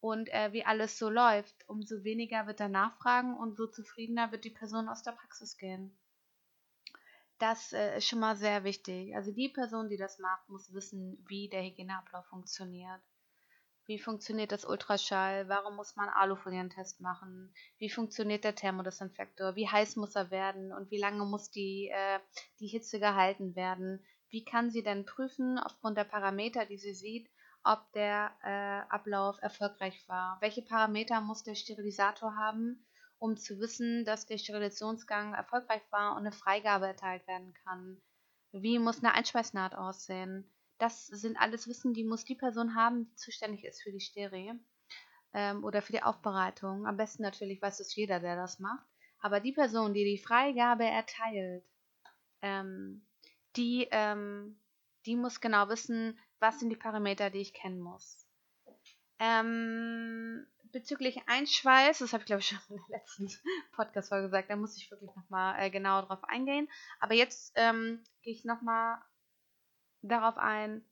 und 0.00 0.28
äh, 0.32 0.52
wie 0.52 0.64
alles 0.64 0.98
so 0.98 1.10
läuft, 1.10 1.68
umso 1.68 2.04
weniger 2.04 2.46
wird 2.46 2.60
er 2.60 2.68
nachfragen 2.68 3.36
und 3.36 3.56
so 3.56 3.66
zufriedener 3.66 4.32
wird 4.32 4.44
die 4.44 4.50
Person 4.50 4.88
aus 4.88 5.02
der 5.02 5.12
Praxis 5.12 5.56
gehen. 5.56 5.96
Das 7.38 7.72
äh, 7.72 7.98
ist 7.98 8.06
schon 8.06 8.20
mal 8.20 8.36
sehr 8.36 8.64
wichtig. 8.64 9.14
Also 9.16 9.32
die 9.32 9.48
Person, 9.48 9.88
die 9.88 9.96
das 9.96 10.18
macht, 10.18 10.48
muss 10.48 10.72
wissen, 10.72 11.24
wie 11.28 11.48
der 11.48 11.62
Hygieneablauf 11.62 12.26
funktioniert. 12.26 13.00
Wie 13.86 13.98
funktioniert 13.98 14.50
das 14.50 14.64
Ultraschall? 14.64 15.48
Warum 15.48 15.76
muss 15.76 15.94
man 15.94 16.08
Alufolientest 16.08 17.02
machen? 17.02 17.52
Wie 17.78 17.90
funktioniert 17.90 18.44
der 18.44 18.54
Thermodesinfektor? 18.54 19.56
Wie 19.56 19.68
heiß 19.68 19.96
muss 19.96 20.14
er 20.14 20.30
werden? 20.30 20.72
Und 20.72 20.90
wie 20.90 20.98
lange 20.98 21.24
muss 21.26 21.50
die, 21.50 21.90
äh, 21.92 22.18
die 22.60 22.68
Hitze 22.68 22.98
gehalten 22.98 23.54
werden? 23.56 24.02
Wie 24.30 24.44
kann 24.44 24.70
sie 24.70 24.82
denn 24.82 25.04
prüfen, 25.04 25.58
aufgrund 25.58 25.98
der 25.98 26.04
Parameter, 26.04 26.64
die 26.64 26.78
sie 26.78 26.94
sieht, 26.94 27.30
ob 27.62 27.92
der 27.92 28.32
äh, 28.42 28.90
Ablauf 28.90 29.36
erfolgreich 29.42 30.08
war? 30.08 30.38
Welche 30.40 30.62
Parameter 30.62 31.20
muss 31.20 31.42
der 31.42 31.54
Sterilisator 31.54 32.34
haben, 32.36 32.86
um 33.24 33.38
zu 33.38 33.58
wissen, 33.58 34.04
dass 34.04 34.26
der 34.26 34.36
Sterilisationsgang 34.36 35.32
erfolgreich 35.32 35.80
war 35.90 36.12
und 36.12 36.18
eine 36.18 36.32
Freigabe 36.32 36.86
erteilt 36.86 37.26
werden 37.26 37.54
kann? 37.64 37.96
Wie 38.52 38.78
muss 38.78 38.98
eine 38.98 39.14
Einschweißnaht 39.14 39.74
aussehen? 39.74 40.52
Das 40.76 41.06
sind 41.06 41.38
alles 41.38 41.66
Wissen, 41.66 41.94
die 41.94 42.04
muss 42.04 42.26
die 42.26 42.34
Person 42.34 42.74
haben, 42.74 43.06
die 43.06 43.16
zuständig 43.16 43.64
ist 43.64 43.82
für 43.82 43.92
die 43.92 44.00
Stereo 44.00 44.54
ähm, 45.32 45.64
oder 45.64 45.80
für 45.80 45.92
die 45.92 46.02
Aufbereitung. 46.02 46.86
Am 46.86 46.98
besten 46.98 47.22
natürlich 47.22 47.62
weiß 47.62 47.80
es 47.80 47.96
jeder, 47.96 48.20
der 48.20 48.36
das 48.36 48.58
macht. 48.58 48.86
Aber 49.20 49.40
die 49.40 49.52
Person, 49.52 49.94
die 49.94 50.04
die 50.04 50.22
Freigabe 50.22 50.84
erteilt, 50.84 51.64
ähm, 52.42 53.06
die, 53.56 53.88
ähm, 53.90 54.60
die 55.06 55.16
muss 55.16 55.40
genau 55.40 55.70
wissen, 55.70 56.18
was 56.40 56.60
sind 56.60 56.68
die 56.68 56.76
Parameter, 56.76 57.30
die 57.30 57.40
ich 57.40 57.54
kennen 57.54 57.80
muss. 57.80 58.26
Ähm, 59.18 60.46
bezüglich 60.74 61.22
Einschweiß, 61.26 62.00
das 62.00 62.12
habe 62.12 62.22
ich 62.22 62.26
glaube 62.26 62.40
ich 62.40 62.48
schon 62.48 62.58
in 62.68 62.76
der 62.76 62.98
letzten 62.98 63.30
Podcast-Folge 63.72 64.26
gesagt, 64.26 64.50
da 64.50 64.56
muss 64.56 64.76
ich 64.76 64.90
wirklich 64.90 65.14
nochmal 65.16 65.58
äh, 65.58 65.70
genauer 65.70 66.02
drauf 66.02 66.22
eingehen. 66.24 66.68
Aber 67.00 67.14
jetzt 67.14 67.52
ähm, 67.54 68.04
gehe 68.22 68.34
ich 68.34 68.44
nochmal 68.44 68.98
darauf 70.02 70.36
ein, 70.36 70.84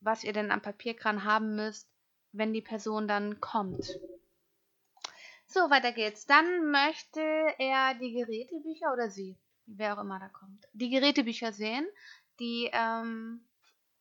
was 0.00 0.24
ihr 0.24 0.32
denn 0.32 0.50
am 0.50 0.62
Papierkran 0.62 1.24
haben 1.24 1.56
müsst, 1.56 1.90
wenn 2.32 2.54
die 2.54 2.62
Person 2.62 3.08
dann 3.08 3.40
kommt. 3.40 3.98
So, 5.46 5.60
weiter 5.70 5.92
geht's. 5.92 6.26
Dann 6.26 6.70
möchte 6.70 7.20
er 7.58 7.94
die 7.94 8.12
Gerätebücher 8.12 8.92
oder 8.92 9.10
sie, 9.10 9.36
wer 9.66 9.96
auch 9.96 10.00
immer 10.00 10.18
da 10.18 10.28
kommt, 10.28 10.66
die 10.72 10.90
Gerätebücher 10.90 11.52
sehen, 11.52 11.86
die 12.38 12.70
ähm, 12.72 13.46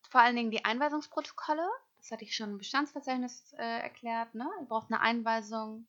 vor 0.09 0.21
allen 0.21 0.35
Dingen 0.35 0.51
die 0.51 0.65
Einweisungsprotokolle, 0.65 1.67
das 2.05 2.11
hatte 2.11 2.23
ich 2.23 2.35
schon 2.35 2.51
im 2.51 2.57
Bestandsverzeichnis 2.59 3.53
äh, 3.57 3.79
erklärt, 3.81 4.35
ne? 4.35 4.47
Ihr 4.59 4.67
braucht 4.67 4.91
eine 4.91 5.01
Einweisung 5.01 5.87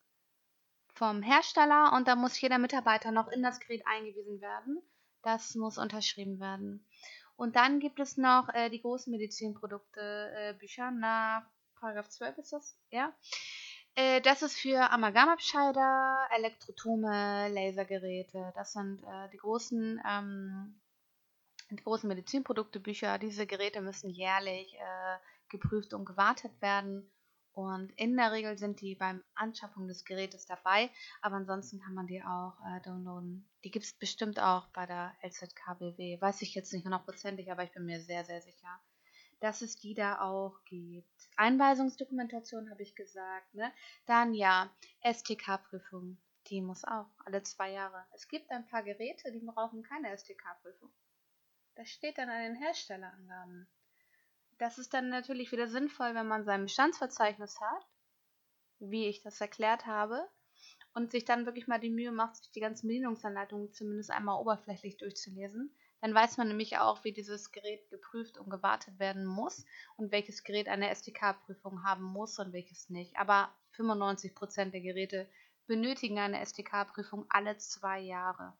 vom 0.94 1.20
Hersteller 1.20 1.92
und 1.92 2.08
da 2.08 2.16
muss 2.16 2.40
jeder 2.40 2.56
Mitarbeiter 2.56 3.10
noch 3.10 3.28
in 3.28 3.42
das 3.42 3.60
Gerät 3.60 3.86
eingewiesen 3.86 4.40
werden. 4.40 4.80
Das 5.20 5.54
muss 5.56 5.76
unterschrieben 5.76 6.40
werden. 6.40 6.88
Und 7.36 7.54
dann 7.54 7.80
gibt 7.80 8.00
es 8.00 8.16
noch 8.16 8.48
äh, 8.54 8.70
die 8.70 8.80
großen 8.80 9.10
Medizinprodukte, 9.10 10.32
äh, 10.34 10.54
Bücher 10.54 10.90
nach 10.90 11.42
Paragraph 11.78 12.08
12 12.08 12.38
ist 12.38 12.52
das, 12.54 12.78
ja. 12.88 13.12
Äh, 13.94 14.22
das 14.22 14.40
ist 14.40 14.56
für 14.56 14.90
Amalgamabscheider, 14.90 16.28
Elektrotome, 16.34 17.48
Lasergeräte. 17.50 18.54
Das 18.54 18.72
sind 18.72 19.02
äh, 19.02 19.28
die 19.34 19.36
großen 19.36 20.00
ähm, 20.08 20.80
die 21.70 21.82
großen 21.82 22.08
Medizinprodukte, 22.08 22.80
Bücher. 22.80 23.18
Diese 23.18 23.46
Geräte 23.46 23.80
müssen 23.80 24.08
jährlich 24.08 24.74
äh, 24.76 25.18
geprüft 25.48 25.94
und 25.94 26.04
gewartet 26.04 26.60
werden. 26.60 27.10
Und 27.56 27.90
in 27.92 28.14
der 28.18 28.32
Regel 28.32 28.58
sind 28.58 28.82
die 28.82 28.94
beim 28.94 29.24
Anschaffung 29.34 29.88
des 29.88 30.04
Gerätes 30.04 30.44
dabei, 30.44 30.90
aber 31.22 31.36
ansonsten 31.36 31.80
kann 31.80 31.94
man 31.94 32.06
die 32.06 32.22
auch 32.22 32.54
äh, 32.66 32.82
downloaden. 32.82 33.48
Die 33.64 33.70
gibt 33.70 33.86
es 33.86 33.94
bestimmt 33.94 34.38
auch 34.38 34.68
bei 34.74 34.84
der 34.84 35.14
LZKBW. 35.22 36.20
Weiß 36.20 36.42
ich 36.42 36.54
jetzt 36.54 36.74
nicht 36.74 36.84
hundertprozentig, 36.84 37.50
aber 37.50 37.64
ich 37.64 37.72
bin 37.72 37.86
mir 37.86 38.02
sehr, 38.02 38.26
sehr 38.26 38.42
sicher, 38.42 38.78
dass 39.40 39.62
es 39.62 39.76
die 39.76 39.94
da 39.94 40.20
auch 40.20 40.62
gibt. 40.66 41.30
Einweisungsdokumentation 41.36 42.70
habe 42.70 42.82
ich 42.82 42.94
gesagt. 42.94 43.54
Ne? 43.54 43.72
Dann 44.04 44.34
ja, 44.34 44.70
STK-Prüfung. 45.02 46.18
Die 46.48 46.60
muss 46.60 46.84
auch 46.84 47.06
alle 47.24 47.42
zwei 47.42 47.72
Jahre. 47.72 48.04
Es 48.12 48.28
gibt 48.28 48.50
ein 48.50 48.66
paar 48.66 48.82
Geräte, 48.82 49.32
die 49.32 49.40
brauchen 49.40 49.82
keine 49.82 50.14
STK-Prüfung. 50.14 50.90
Das 51.74 51.88
steht 51.88 52.18
dann 52.18 52.28
an 52.28 52.42
den 52.42 52.56
Herstellerangaben 52.56 53.66
das 54.58 54.78
ist 54.78 54.94
dann 54.94 55.08
natürlich 55.08 55.52
wieder 55.52 55.68
sinnvoll, 55.68 56.14
wenn 56.14 56.28
man 56.28 56.44
sein 56.44 56.62
Bestandsverzeichnis 56.62 57.60
hat, 57.60 57.86
wie 58.78 59.06
ich 59.06 59.22
das 59.22 59.40
erklärt 59.40 59.86
habe, 59.86 60.28
und 60.94 61.10
sich 61.10 61.26
dann 61.26 61.44
wirklich 61.44 61.66
mal 61.66 61.78
die 61.78 61.90
Mühe 61.90 62.10
macht, 62.10 62.36
sich 62.36 62.50
die 62.52 62.60
ganzen 62.60 62.88
Bedienungsanleitungen 62.88 63.70
zumindest 63.72 64.10
einmal 64.10 64.40
oberflächlich 64.40 64.96
durchzulesen. 64.96 65.70
Dann 66.00 66.14
weiß 66.14 66.38
man 66.38 66.48
nämlich 66.48 66.78
auch, 66.78 67.04
wie 67.04 67.12
dieses 67.12 67.52
Gerät 67.52 67.88
geprüft 67.90 68.38
und 68.38 68.48
gewartet 68.48 68.98
werden 68.98 69.26
muss 69.26 69.66
und 69.96 70.10
welches 70.10 70.42
Gerät 70.42 70.68
eine 70.68 70.94
STK-Prüfung 70.94 71.84
haben 71.84 72.04
muss 72.04 72.38
und 72.38 72.54
welches 72.54 72.88
nicht. 72.88 73.16
Aber 73.18 73.52
95% 73.76 74.70
der 74.70 74.80
Geräte 74.80 75.28
benötigen 75.66 76.18
eine 76.18 76.44
STK-Prüfung 76.44 77.26
alle 77.28 77.58
zwei 77.58 78.00
Jahre. 78.00 78.56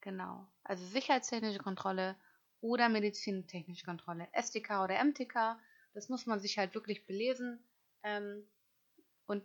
Genau. 0.00 0.48
Also 0.64 0.84
sicherheitstechnische 0.86 1.60
Kontrolle 1.60 2.16
oder 2.62 2.88
medizintechnische 2.88 3.84
Kontrolle, 3.84 4.28
STK 4.32 4.84
oder 4.84 5.04
MTK. 5.04 5.58
Das 5.92 6.08
muss 6.08 6.24
man 6.24 6.40
sich 6.40 6.56
halt 6.56 6.74
wirklich 6.74 7.06
belesen. 7.06 7.62
Ähm, 8.02 8.48
und 9.26 9.44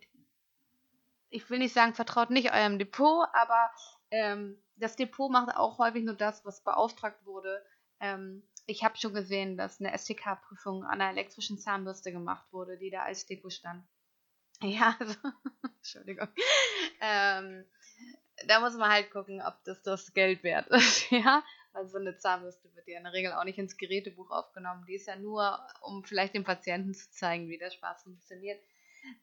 ich 1.29 1.49
will 1.49 1.59
nicht 1.59 1.73
sagen, 1.73 1.93
vertraut 1.93 2.29
nicht 2.29 2.53
eurem 2.53 2.79
Depot, 2.79 3.27
aber 3.33 3.71
ähm, 4.11 4.57
das 4.77 4.95
Depot 4.95 5.29
macht 5.29 5.55
auch 5.55 5.77
häufig 5.77 6.03
nur 6.05 6.15
das, 6.15 6.45
was 6.45 6.63
beauftragt 6.63 7.25
wurde. 7.25 7.65
Ähm, 7.99 8.43
ich 8.65 8.83
habe 8.83 8.97
schon 8.97 9.13
gesehen, 9.13 9.57
dass 9.57 9.81
eine 9.81 9.97
STK-Prüfung 9.97 10.83
an 10.83 11.01
einer 11.01 11.11
elektrischen 11.11 11.57
Zahnbürste 11.57 12.11
gemacht 12.11 12.45
wurde, 12.51 12.77
die 12.77 12.89
da 12.89 13.03
als 13.03 13.25
Depot 13.25 13.51
stand. 13.51 13.83
Ja, 14.59 14.95
also, 14.99 15.13
Entschuldigung. 15.77 16.29
Ähm, 16.99 17.63
da 18.47 18.59
muss 18.59 18.73
man 18.75 18.89
halt 18.89 19.11
gucken, 19.11 19.39
ob 19.41 19.63
das 19.65 19.83
das 19.83 20.13
Geld 20.13 20.41
wert 20.41 20.67
ist. 20.69 21.09
ja, 21.11 21.43
also 21.77 21.91
so 21.91 21.97
eine 21.99 22.17
Zahnbürste 22.17 22.73
wird 22.75 22.87
ja 22.87 22.97
in 22.97 23.03
der 23.03 23.13
Regel 23.13 23.33
auch 23.33 23.43
nicht 23.43 23.59
ins 23.59 23.77
Gerätebuch 23.77 24.31
aufgenommen. 24.31 24.85
Die 24.87 24.95
ist 24.95 25.07
ja 25.07 25.15
nur, 25.15 25.59
um 25.81 26.03
vielleicht 26.03 26.33
dem 26.33 26.43
Patienten 26.43 26.93
zu 26.93 27.11
zeigen, 27.11 27.49
wie 27.49 27.59
der 27.59 27.69
Spaß 27.69 28.03
funktioniert. 28.03 28.59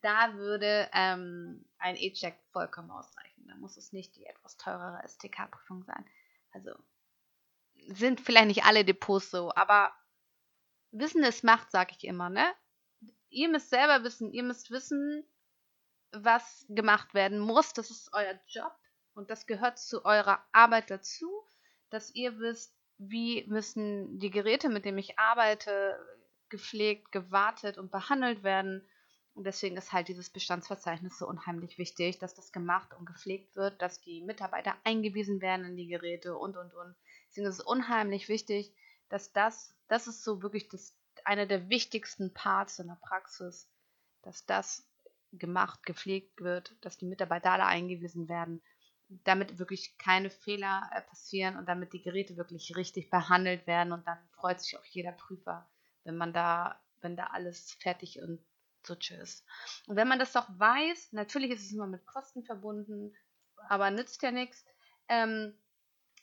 Da 0.01 0.35
würde 0.35 0.89
ähm, 0.95 1.65
ein 1.79 1.97
E-Check 1.97 2.37
vollkommen 2.53 2.91
ausreichen. 2.91 3.47
Da 3.49 3.57
muss 3.57 3.77
es 3.77 3.93
nicht 3.93 4.15
die 4.17 4.25
etwas 4.25 4.57
teurere 4.57 5.03
STK-Prüfung 5.07 5.83
sein. 5.83 6.05
Also 6.53 6.71
sind 7.89 8.21
vielleicht 8.21 8.47
nicht 8.47 8.65
alle 8.65 8.85
Depots 8.85 9.31
so, 9.31 9.53
aber 9.55 9.93
Wissen 10.93 11.25
ist 11.25 11.43
Macht, 11.43 11.73
sage 11.73 11.95
ich 11.99 12.05
immer, 12.05 12.31
ne? 12.31 12.47
Ihr 13.29 13.49
müsst 13.49 13.71
selber 13.71 14.05
wissen, 14.05 14.33
ihr 14.33 14.45
müsst 14.45 14.71
wissen, 14.71 15.27
was 16.13 16.65
gemacht 16.69 17.15
werden 17.15 17.41
muss. 17.41 17.73
Das 17.73 17.91
ist 17.91 18.11
euer 18.13 18.39
Job 18.47 18.73
und 19.15 19.29
das 19.29 19.47
gehört 19.47 19.81
zu 19.81 20.05
eurer 20.05 20.47
Arbeit 20.53 20.89
dazu 20.89 21.44
dass 21.95 22.15
ihr 22.15 22.39
wisst, 22.41 22.75
wie 22.99 23.45
müssen 23.47 24.19
die 24.19 24.31
Geräte, 24.31 24.69
mit 24.69 24.85
denen 24.85 24.99
ich 24.99 25.19
arbeite, 25.19 25.97
gepflegt, 26.49 27.13
gewartet 27.13 27.79
und 27.79 27.91
behandelt 27.91 28.43
werden. 28.43 28.87
Und 29.35 29.45
deswegen 29.45 29.77
ist 29.77 29.93
halt 29.93 30.09
dieses 30.09 30.31
Bestandsverzeichnis 30.31 31.19
so 31.19 31.27
unheimlich 31.27 31.79
wichtig, 31.79 32.19
dass 32.19 32.35
das 32.35 32.53
gemacht 32.53 32.93
und 32.99 33.07
gepflegt 33.07 33.57
wird, 33.57 33.81
dass 33.81 34.01
die 34.01 34.23
Mitarbeiter 34.23 34.75
eingewiesen 34.85 35.41
werden 35.41 35.67
in 35.67 35.77
die 35.77 35.87
Geräte 35.87 36.37
und, 36.37 36.57
und, 36.57 36.75
und. 36.75 36.95
Deswegen 37.29 37.47
ist 37.47 37.61
es 37.61 37.65
unheimlich 37.65 38.29
wichtig, 38.29 38.75
dass 39.09 39.33
das, 39.33 39.75
das 39.89 40.07
ist 40.07 40.23
so 40.23 40.43
wirklich 40.43 40.69
das, 40.69 40.97
einer 41.25 41.47
der 41.47 41.69
wichtigsten 41.69 42.33
Parts 42.33 42.79
in 42.79 42.89
der 42.89 42.99
Praxis, 43.03 43.69
dass 44.23 44.47
das 44.47 44.89
gemacht, 45.33 45.85
gepflegt 45.85 46.41
wird, 46.41 46.77
dass 46.81 46.99
die 46.99 47.07
Mitarbeiter 47.07 47.51
alle 47.51 47.67
eingewiesen 47.67 48.29
werden, 48.29 48.63
damit 49.09 49.59
wirklich 49.59 49.97
keine 49.99 50.31
Fehler 50.31 50.89
äh, 50.93 51.03
passieren 51.03 51.57
und 51.57 51.67
damit 51.69 51.93
die 51.93 52.03
Geräte 52.03 52.37
wirklich 52.37 52.77
richtig 52.77 53.11
behandelt 53.11 53.67
werden 53.67 53.93
und 53.93 54.07
dann 54.07 54.19
freut 54.33 54.61
sich 54.61 54.77
auch 54.79 54.85
jeder 54.85 55.13
Prüfer, 55.13 55.69
wenn 56.05 56.17
man 56.17 56.33
da, 56.33 56.81
wenn 57.01 57.17
da 57.17 57.27
alles 57.27 57.73
fertig 57.81 58.21
und 58.23 58.45
so 58.87 58.95
tschüss. 58.95 59.45
Und 59.87 59.97
wenn 59.97 60.09
man 60.09 60.19
das 60.19 60.33
doch 60.33 60.49
weiß, 60.59 61.13
natürlich 61.13 61.51
ist 61.51 61.65
es 61.65 61.73
immer 61.73 61.87
mit 61.87 62.07
Kosten 62.07 62.45
verbunden, 62.45 63.15
aber 63.69 63.91
nützt 63.91 64.23
ja 64.23 64.31
nichts. 64.31 64.65
Ähm, 65.09 65.55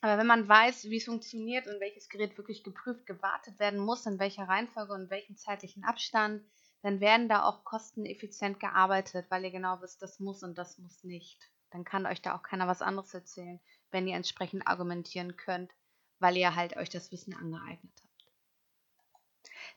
aber 0.02 0.18
wenn 0.18 0.28
man 0.28 0.48
weiß, 0.48 0.86
wie 0.86 0.98
es 0.98 1.06
funktioniert 1.06 1.68
und 1.68 1.80
welches 1.80 2.10
Gerät 2.10 2.36
wirklich 2.38 2.64
geprüft, 2.64 3.06
gewartet 3.06 3.60
werden 3.60 3.80
muss, 3.80 4.08
in 4.08 4.20
welcher 4.20 4.48
Reihenfolge 4.48 4.94
und 4.94 5.12
welchem 5.12 5.38
zeitlichen 5.38 5.84
Abstand, 5.84 6.44
dann 6.82 7.00
werden 7.00 7.30
da 7.30 7.44
auch 7.44 7.64
kosteneffizient 7.64 8.60
gearbeitet, 8.60 9.28
weil 9.30 9.44
ihr 9.44 9.52
genau 9.52 9.80
wisst, 9.82 10.02
das 10.02 10.20
muss 10.20 10.42
und 10.42 10.58
das 10.58 10.80
muss 10.80 11.04
nicht. 11.04 11.52
Dann 11.72 11.84
kann 11.84 12.06
euch 12.06 12.22
da 12.22 12.36
auch 12.36 12.44
keiner 12.44 12.68
was 12.68 12.82
anderes 12.82 13.14
erzählen, 13.14 13.60
wenn 13.92 14.08
ihr 14.08 14.16
entsprechend 14.16 14.68
argumentieren 14.68 15.36
könnt, 15.38 15.72
weil 16.20 16.38
ihr 16.38 16.56
halt 16.56 16.78
euch 16.78 16.90
das 16.90 17.12
Wissen 17.12 17.34
angeeignet 17.34 17.94
habt. 18.04 18.12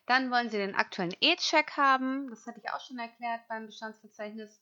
Dann 0.06 0.30
wollen 0.30 0.50
sie 0.50 0.58
den 0.58 0.74
aktuellen 0.74 1.16
E-Check 1.20 1.76
haben. 1.76 2.28
Das 2.28 2.46
hatte 2.46 2.60
ich 2.60 2.70
auch 2.70 2.80
schon 2.80 2.98
erklärt 2.98 3.46
beim 3.48 3.66
Bestandsverzeichnis 3.66 4.60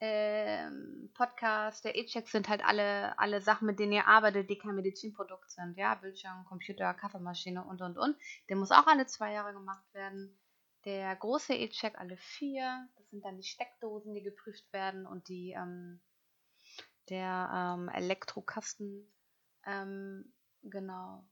ähm, 0.00 1.10
Podcast. 1.14 1.84
Der 1.84 1.96
E-Check 1.96 2.28
sind 2.28 2.48
halt 2.48 2.64
alle, 2.64 3.18
alle 3.18 3.40
Sachen, 3.40 3.66
mit 3.66 3.78
denen 3.78 3.92
ihr 3.92 4.06
arbeitet, 4.06 4.50
die 4.50 4.58
kein 4.58 4.74
Medizinprodukt 4.74 5.50
sind. 5.50 5.76
Ja, 5.76 5.94
Bildschirm, 5.94 6.44
Computer, 6.44 6.94
Kaffeemaschine 6.94 7.64
und 7.64 7.80
und 7.82 7.98
und. 7.98 8.16
Der 8.48 8.56
muss 8.56 8.70
auch 8.70 8.86
alle 8.86 9.06
zwei 9.06 9.32
Jahre 9.32 9.52
gemacht 9.52 9.84
werden. 9.92 10.38
Der 10.84 11.16
große 11.16 11.54
E-Check 11.54 11.98
alle 11.98 12.16
vier. 12.16 12.88
Das 12.96 13.10
sind 13.10 13.24
dann 13.24 13.36
die 13.36 13.42
Steckdosen, 13.42 14.14
die 14.14 14.22
geprüft 14.22 14.72
werden 14.72 15.06
und 15.06 15.28
die 15.28 15.52
ähm, 15.52 16.00
der 17.08 17.76
ähm, 17.78 17.88
Elektrokasten. 17.88 19.06
Ähm, 19.64 20.32
genau. 20.62 21.24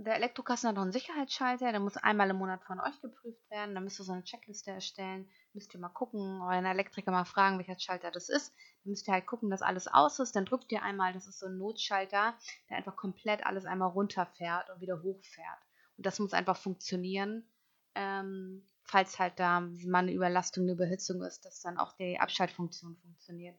Der 0.00 0.14
Elektrokasten 0.14 0.68
hat 0.68 0.76
noch 0.76 0.84
einen 0.84 0.92
Sicherheitsschalter, 0.92 1.72
der 1.72 1.80
muss 1.80 1.96
einmal 1.96 2.30
im 2.30 2.36
Monat 2.36 2.62
von 2.62 2.78
euch 2.78 3.00
geprüft 3.00 3.50
werden. 3.50 3.74
Da 3.74 3.80
müsst 3.80 4.00
ihr 4.00 4.04
so 4.04 4.12
eine 4.12 4.22
Checkliste 4.22 4.70
erstellen. 4.70 5.28
Müsst 5.54 5.74
ihr 5.74 5.80
mal 5.80 5.88
gucken, 5.88 6.40
euren 6.40 6.66
Elektriker 6.66 7.10
mal 7.10 7.24
fragen, 7.24 7.58
welcher 7.58 7.78
Schalter 7.80 8.12
das 8.12 8.28
ist. 8.28 8.54
Dann 8.84 8.90
müsst 8.90 9.08
ihr 9.08 9.12
halt 9.12 9.26
gucken, 9.26 9.50
dass 9.50 9.60
alles 9.60 9.88
aus 9.88 10.20
ist. 10.20 10.36
Dann 10.36 10.44
drückt 10.44 10.70
ihr 10.70 10.82
einmal, 10.82 11.12
das 11.12 11.26
ist 11.26 11.40
so 11.40 11.46
ein 11.46 11.58
Notschalter, 11.58 12.34
der 12.70 12.76
einfach 12.76 12.94
komplett 12.94 13.44
alles 13.44 13.64
einmal 13.64 13.88
runterfährt 13.88 14.70
und 14.70 14.80
wieder 14.80 15.02
hochfährt. 15.02 15.58
Und 15.96 16.06
das 16.06 16.20
muss 16.20 16.32
einfach 16.32 16.56
funktionieren. 16.56 17.50
Ähm, 17.96 18.64
falls 18.84 19.18
halt 19.18 19.40
da 19.40 19.60
mal 19.60 19.98
eine 19.98 20.12
Überlastung, 20.12 20.62
eine 20.62 20.72
Überhitzung 20.72 21.22
ist, 21.22 21.44
dass 21.44 21.60
dann 21.60 21.76
auch 21.76 21.92
die 21.94 22.20
Abschaltfunktion 22.20 22.96
funktioniert. 22.96 23.58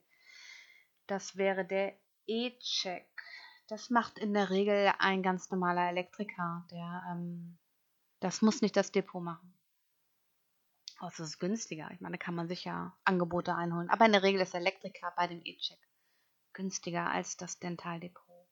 Das 1.10 1.36
wäre 1.36 1.64
der 1.64 1.98
E-Check. 2.26 3.08
Das 3.66 3.90
macht 3.90 4.16
in 4.16 4.32
der 4.32 4.50
Regel 4.50 4.92
ein 5.00 5.24
ganz 5.24 5.50
normaler 5.50 5.88
Elektriker. 5.88 6.64
Der, 6.70 7.02
ähm, 7.10 7.58
das 8.20 8.42
muss 8.42 8.62
nicht 8.62 8.76
das 8.76 8.92
Depot 8.92 9.20
machen. 9.20 9.52
Aber 10.98 11.08
es 11.08 11.18
ist 11.18 11.40
günstiger. 11.40 11.90
Ich 11.92 12.00
meine, 12.00 12.16
da 12.16 12.24
kann 12.24 12.36
man 12.36 12.46
sich 12.46 12.64
ja 12.64 12.96
Angebote 13.02 13.56
einholen. 13.56 13.90
Aber 13.90 14.06
in 14.06 14.12
der 14.12 14.22
Regel 14.22 14.40
ist 14.40 14.54
Elektriker 14.54 15.12
bei 15.16 15.26
dem 15.26 15.40
E-Check 15.44 15.80
günstiger 16.52 17.10
als 17.10 17.36
das 17.36 17.58
Dentaldepot. 17.58 18.46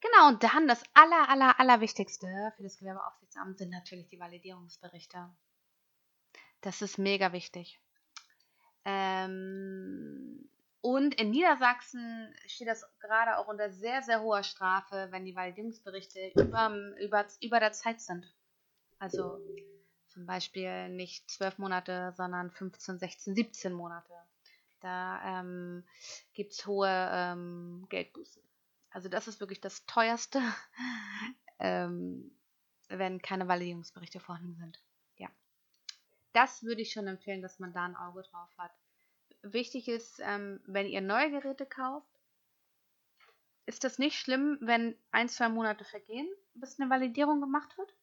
Genau, 0.00 0.28
und 0.28 0.42
dann 0.42 0.68
das 0.68 0.82
aller, 0.92 1.30
aller, 1.30 1.58
aller 1.58 1.80
Wichtigste 1.80 2.52
für 2.56 2.62
das 2.62 2.76
Gewerbeaufsichtsamt 2.76 3.56
sind 3.56 3.70
natürlich 3.70 4.08
die 4.08 4.20
Validierungsberichte. 4.20 5.30
Das 6.60 6.82
ist 6.82 6.98
mega 6.98 7.32
wichtig. 7.32 7.80
Ähm, 8.84 10.50
und 10.82 11.14
in 11.14 11.30
Niedersachsen 11.30 12.34
steht 12.46 12.66
das 12.66 12.84
gerade 12.98 13.38
auch 13.38 13.46
unter 13.46 13.70
sehr, 13.70 14.02
sehr 14.02 14.20
hoher 14.20 14.42
Strafe, 14.42 15.06
wenn 15.10 15.24
die 15.24 15.36
Validierungsberichte 15.36 16.32
über, 16.34 16.76
über, 17.00 17.24
über 17.40 17.60
der 17.60 17.70
Zeit 17.70 18.00
sind. 18.00 18.26
Also 18.98 19.40
zum 20.08 20.26
Beispiel 20.26 20.88
nicht 20.88 21.30
zwölf 21.30 21.56
Monate, 21.58 22.12
sondern 22.16 22.50
15, 22.50 22.98
16, 22.98 23.36
17 23.36 23.72
Monate. 23.72 24.12
Da 24.80 25.40
ähm, 25.40 25.84
gibt 26.34 26.52
es 26.52 26.66
hohe 26.66 26.88
ähm, 26.90 27.86
Geldbußen. 27.88 28.42
Also 28.90 29.08
das 29.08 29.28
ist 29.28 29.38
wirklich 29.38 29.60
das 29.60 29.86
teuerste, 29.86 30.42
ähm, 31.60 32.36
wenn 32.88 33.22
keine 33.22 33.46
Validierungsberichte 33.46 34.18
vorhanden 34.18 34.56
sind. 34.56 34.82
Ja. 35.16 35.28
Das 36.32 36.64
würde 36.64 36.82
ich 36.82 36.92
schon 36.92 37.06
empfehlen, 37.06 37.40
dass 37.40 37.60
man 37.60 37.72
da 37.72 37.84
ein 37.84 37.94
Auge 37.94 38.22
drauf 38.22 38.50
hat 38.58 38.72
wichtig 39.42 39.88
ist, 39.88 40.20
ähm, 40.20 40.60
wenn 40.66 40.86
ihr 40.86 41.00
neue 41.00 41.30
Geräte 41.30 41.66
kauft, 41.66 42.06
ist 43.66 43.84
das 43.84 43.98
nicht 43.98 44.18
schlimm, 44.18 44.58
wenn 44.60 44.96
ein, 45.10 45.28
zwei 45.28 45.48
Monate 45.48 45.84
vergehen, 45.84 46.28
bis 46.54 46.80
eine 46.80 46.90
Validierung 46.90 47.40
gemacht 47.40 47.76
wird. 47.78 47.94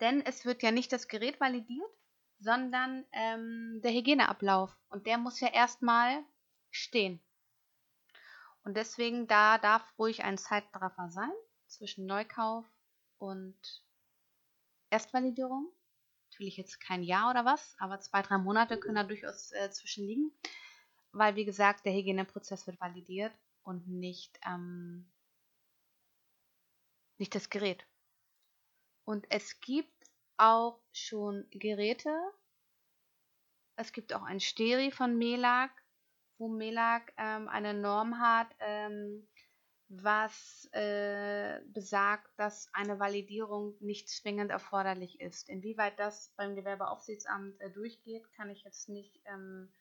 Denn 0.00 0.24
es 0.24 0.44
wird 0.44 0.62
ja 0.62 0.70
nicht 0.70 0.92
das 0.92 1.08
Gerät 1.08 1.40
validiert, 1.40 1.90
sondern 2.38 3.04
ähm, 3.12 3.80
der 3.82 3.92
Hygieneablauf. 3.92 4.76
Und 4.90 5.06
der 5.06 5.18
muss 5.18 5.40
ja 5.40 5.48
erstmal 5.48 6.22
stehen. 6.70 7.20
Und 8.64 8.76
deswegen 8.76 9.26
da 9.26 9.58
darf 9.58 9.82
ruhig 9.98 10.24
ein 10.24 10.38
Zeitraffer 10.38 11.10
sein 11.10 11.32
zwischen 11.66 12.06
Neukauf 12.06 12.66
und 13.18 13.56
Erstvalidierung 14.90 15.72
natürlich 16.38 16.56
jetzt 16.56 16.80
kein 16.80 17.02
Jahr 17.02 17.30
oder 17.30 17.44
was, 17.44 17.74
aber 17.80 17.98
zwei, 17.98 18.22
drei 18.22 18.38
Monate 18.38 18.78
können 18.78 18.94
da 18.94 19.02
durchaus 19.02 19.50
äh, 19.52 19.70
zwischenliegen, 19.72 20.32
weil 21.10 21.34
wie 21.34 21.44
gesagt, 21.44 21.84
der 21.84 21.92
Hygieneprozess 21.92 22.64
wird 22.68 22.80
validiert 22.80 23.32
und 23.64 23.88
nicht, 23.88 24.38
ähm, 24.46 25.10
nicht 27.18 27.34
das 27.34 27.50
Gerät. 27.50 27.84
Und 29.04 29.26
es 29.30 29.60
gibt 29.60 30.06
auch 30.36 30.80
schon 30.92 31.44
Geräte, 31.50 32.16
es 33.74 33.92
gibt 33.92 34.12
auch 34.12 34.22
ein 34.22 34.38
Steri 34.38 34.92
von 34.92 35.18
Melag, 35.18 35.70
wo 36.36 36.46
Melag 36.46 37.02
ähm, 37.16 37.48
eine 37.48 37.74
Norm 37.74 38.20
hat, 38.20 38.54
ähm, 38.60 39.26
was 39.88 40.68
äh, 40.72 41.60
besagt, 41.68 42.30
dass 42.36 42.68
eine 42.74 42.98
Validierung 42.98 43.74
nicht 43.80 44.08
zwingend 44.08 44.50
erforderlich 44.50 45.20
ist. 45.20 45.48
Inwieweit 45.48 45.98
das 45.98 46.32
beim 46.36 46.56
Gewerbeaufsichtsamt 46.56 47.58
äh, 47.60 47.70
durchgeht, 47.70 48.30
kann 48.34 48.50
ich 48.50 48.64
jetzt 48.64 48.88
nicht 48.88 49.18
ähm, 49.24 49.72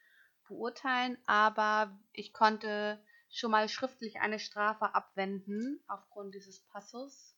beurteilen, 0.48 1.18
aber 1.26 2.00
ich 2.14 2.32
konnte 2.32 3.04
schon 3.30 3.52
mal 3.52 3.68
schriftlich 3.68 4.22
eine 4.22 4.40
Strafe 4.40 4.96
abwenden 4.96 5.84
aufgrund 5.88 6.34
dieses 6.34 6.62
Passus, 6.68 7.36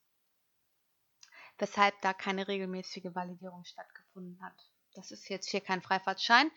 weshalb 1.58 1.99
da 2.01 2.13
keine 2.13 2.47
regelmäßige 2.47 3.15
Validierung 3.15 3.65
stattgefunden 3.65 4.39
hat. 4.43 4.68
Das 4.93 5.12
ist 5.12 5.30
jetzt 5.30 5.49
hier 5.49 5.62
kein 5.62 5.82
Freifahrtschein, 5.82 6.49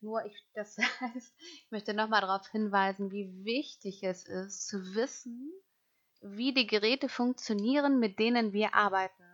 nur 0.00 0.24
ich, 0.24 0.34
das 0.54 0.76
heißt, 1.00 1.34
ich 1.38 1.70
möchte 1.70 1.94
nochmal 1.94 2.20
darauf 2.20 2.48
hinweisen, 2.48 3.10
wie 3.10 3.44
wichtig 3.44 4.02
es 4.02 4.24
ist 4.24 4.68
zu 4.68 4.94
wissen, 4.94 5.52
wie 6.22 6.52
die 6.52 6.66
Geräte 6.66 7.08
funktionieren, 7.08 7.98
mit 7.98 8.18
denen 8.18 8.52
wir 8.52 8.74
arbeiten. 8.74 9.24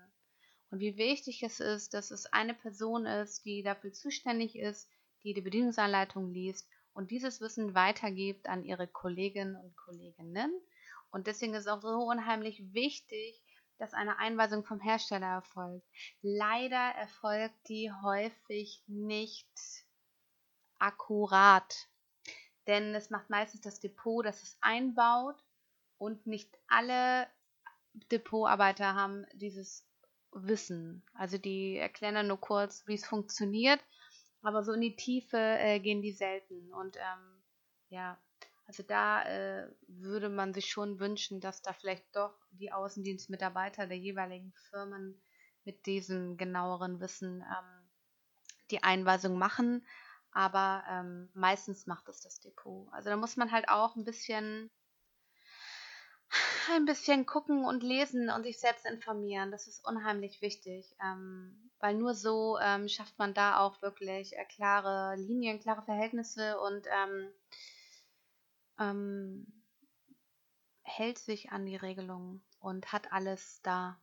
Und 0.71 0.81
wie 0.81 0.97
wichtig 0.97 1.43
es 1.43 1.61
ist, 1.61 1.95
dass 1.95 2.11
es 2.11 2.27
eine 2.27 2.55
Person 2.55 3.07
ist, 3.07 3.45
die 3.45 3.63
dafür 3.63 3.93
zuständig 3.93 4.57
ist, 4.57 4.89
die 5.23 5.33
die 5.33 5.41
Bedienungsanleitung 5.41 6.33
liest 6.33 6.69
und 6.93 7.11
dieses 7.11 7.41
Wissen 7.41 7.75
weitergibt 7.75 8.49
an 8.49 8.65
ihre 8.65 8.89
Kolleginnen 8.89 9.57
und 9.57 9.77
Kolleginnen. 9.77 10.53
Und 11.11 11.27
deswegen 11.27 11.55
ist 11.55 11.63
es 11.63 11.69
auch 11.69 11.83
so 11.83 11.89
unheimlich 11.89 12.73
wichtig, 12.73 13.41
dass 13.79 13.95
eine 13.95 14.19
Einweisung 14.19 14.65
vom 14.65 14.81
Hersteller 14.81 15.27
erfolgt. 15.27 15.87
Leider 16.23 16.95
erfolgt 16.97 17.69
die 17.69 17.91
häufig 18.03 18.83
nicht 18.87 19.49
akkurat. 20.79 21.89
Denn 22.67 22.95
es 22.95 23.11
macht 23.11 23.31
meistens 23.31 23.61
das 23.61 23.81
Depot, 23.81 24.25
das 24.25 24.43
es 24.43 24.59
einbaut 24.61 25.37
und 25.99 26.27
nicht 26.27 26.59
alle 26.67 27.29
Depotarbeiter 28.11 28.95
haben 28.95 29.27
dieses 29.35 29.87
Wissen. 30.33 31.03
Also 31.15 31.39
die 31.39 31.77
erklären 31.77 32.15
dann 32.15 32.29
nur 32.29 32.41
kurz, 32.41 32.87
wie 32.87 32.95
es 32.95 33.07
funktioniert, 33.07 33.81
aber 34.43 34.63
so 34.63 34.73
in 34.73 34.81
die 34.81 34.97
Tiefe 34.97 35.39
äh, 35.39 35.81
gehen 35.81 36.03
die 36.03 36.13
selten. 36.13 36.73
Und 36.73 36.97
ähm, 36.97 37.43
ja, 37.89 38.19
Also 38.67 38.83
da 38.83 39.23
äh, 39.23 39.69
würde 39.87 40.29
man 40.29 40.53
sich 40.53 40.67
schon 40.67 40.99
wünschen, 40.99 41.41
dass 41.41 41.63
da 41.63 41.73
vielleicht 41.73 42.05
doch 42.17 42.35
die 42.51 42.73
Außendienstmitarbeiter 42.73 43.87
der 43.87 43.99
jeweiligen 43.99 44.53
Firmen 44.71 45.21
mit 45.65 45.87
diesem 45.87 46.37
genaueren 46.37 47.01
Wissen 47.01 47.43
ähm, 47.43 47.91
die 48.71 48.83
Einweisung 48.83 49.39
machen. 49.39 49.87
Aber 50.33 50.85
ähm, 50.91 51.31
meistens 51.35 51.87
macht 51.87 52.09
es 52.09 52.21
das 52.21 52.41
Depot. 52.41 52.93
Also 52.93 53.09
da 53.11 53.17
muss 53.17 53.37
man 53.37 53.53
halt 53.53 53.69
auch 53.69 53.97
ein 53.97 54.05
bisschen 54.05 54.71
ein 56.75 56.85
bisschen 56.85 57.27
gucken 57.27 57.65
und 57.65 57.83
lesen 57.83 58.31
und 58.31 58.43
sich 58.43 58.59
selbst 58.59 58.87
informieren. 58.87 59.51
Das 59.51 59.67
ist 59.67 59.85
unheimlich 59.87 60.43
wichtig, 60.43 60.95
ähm, 61.03 61.71
weil 61.79 61.95
nur 61.95 62.15
so 62.15 62.59
ähm, 62.61 62.89
schafft 62.89 63.19
man 63.19 63.35
da 63.35 63.61
auch 63.61 63.81
wirklich 63.83 64.37
äh, 64.37 64.45
klare 64.45 65.17
Linien, 65.17 65.61
klare 65.61 65.83
Verhältnisse 65.83 66.59
und 66.61 66.87
ähm, 66.87 67.31
ähm 68.79 69.47
hält 70.87 71.19
sich 71.19 71.51
an 71.51 71.67
die 71.67 71.77
Regelungen 71.77 72.43
und 72.61 72.93
hat 72.93 73.13
alles 73.13 73.61
da. 73.63 74.01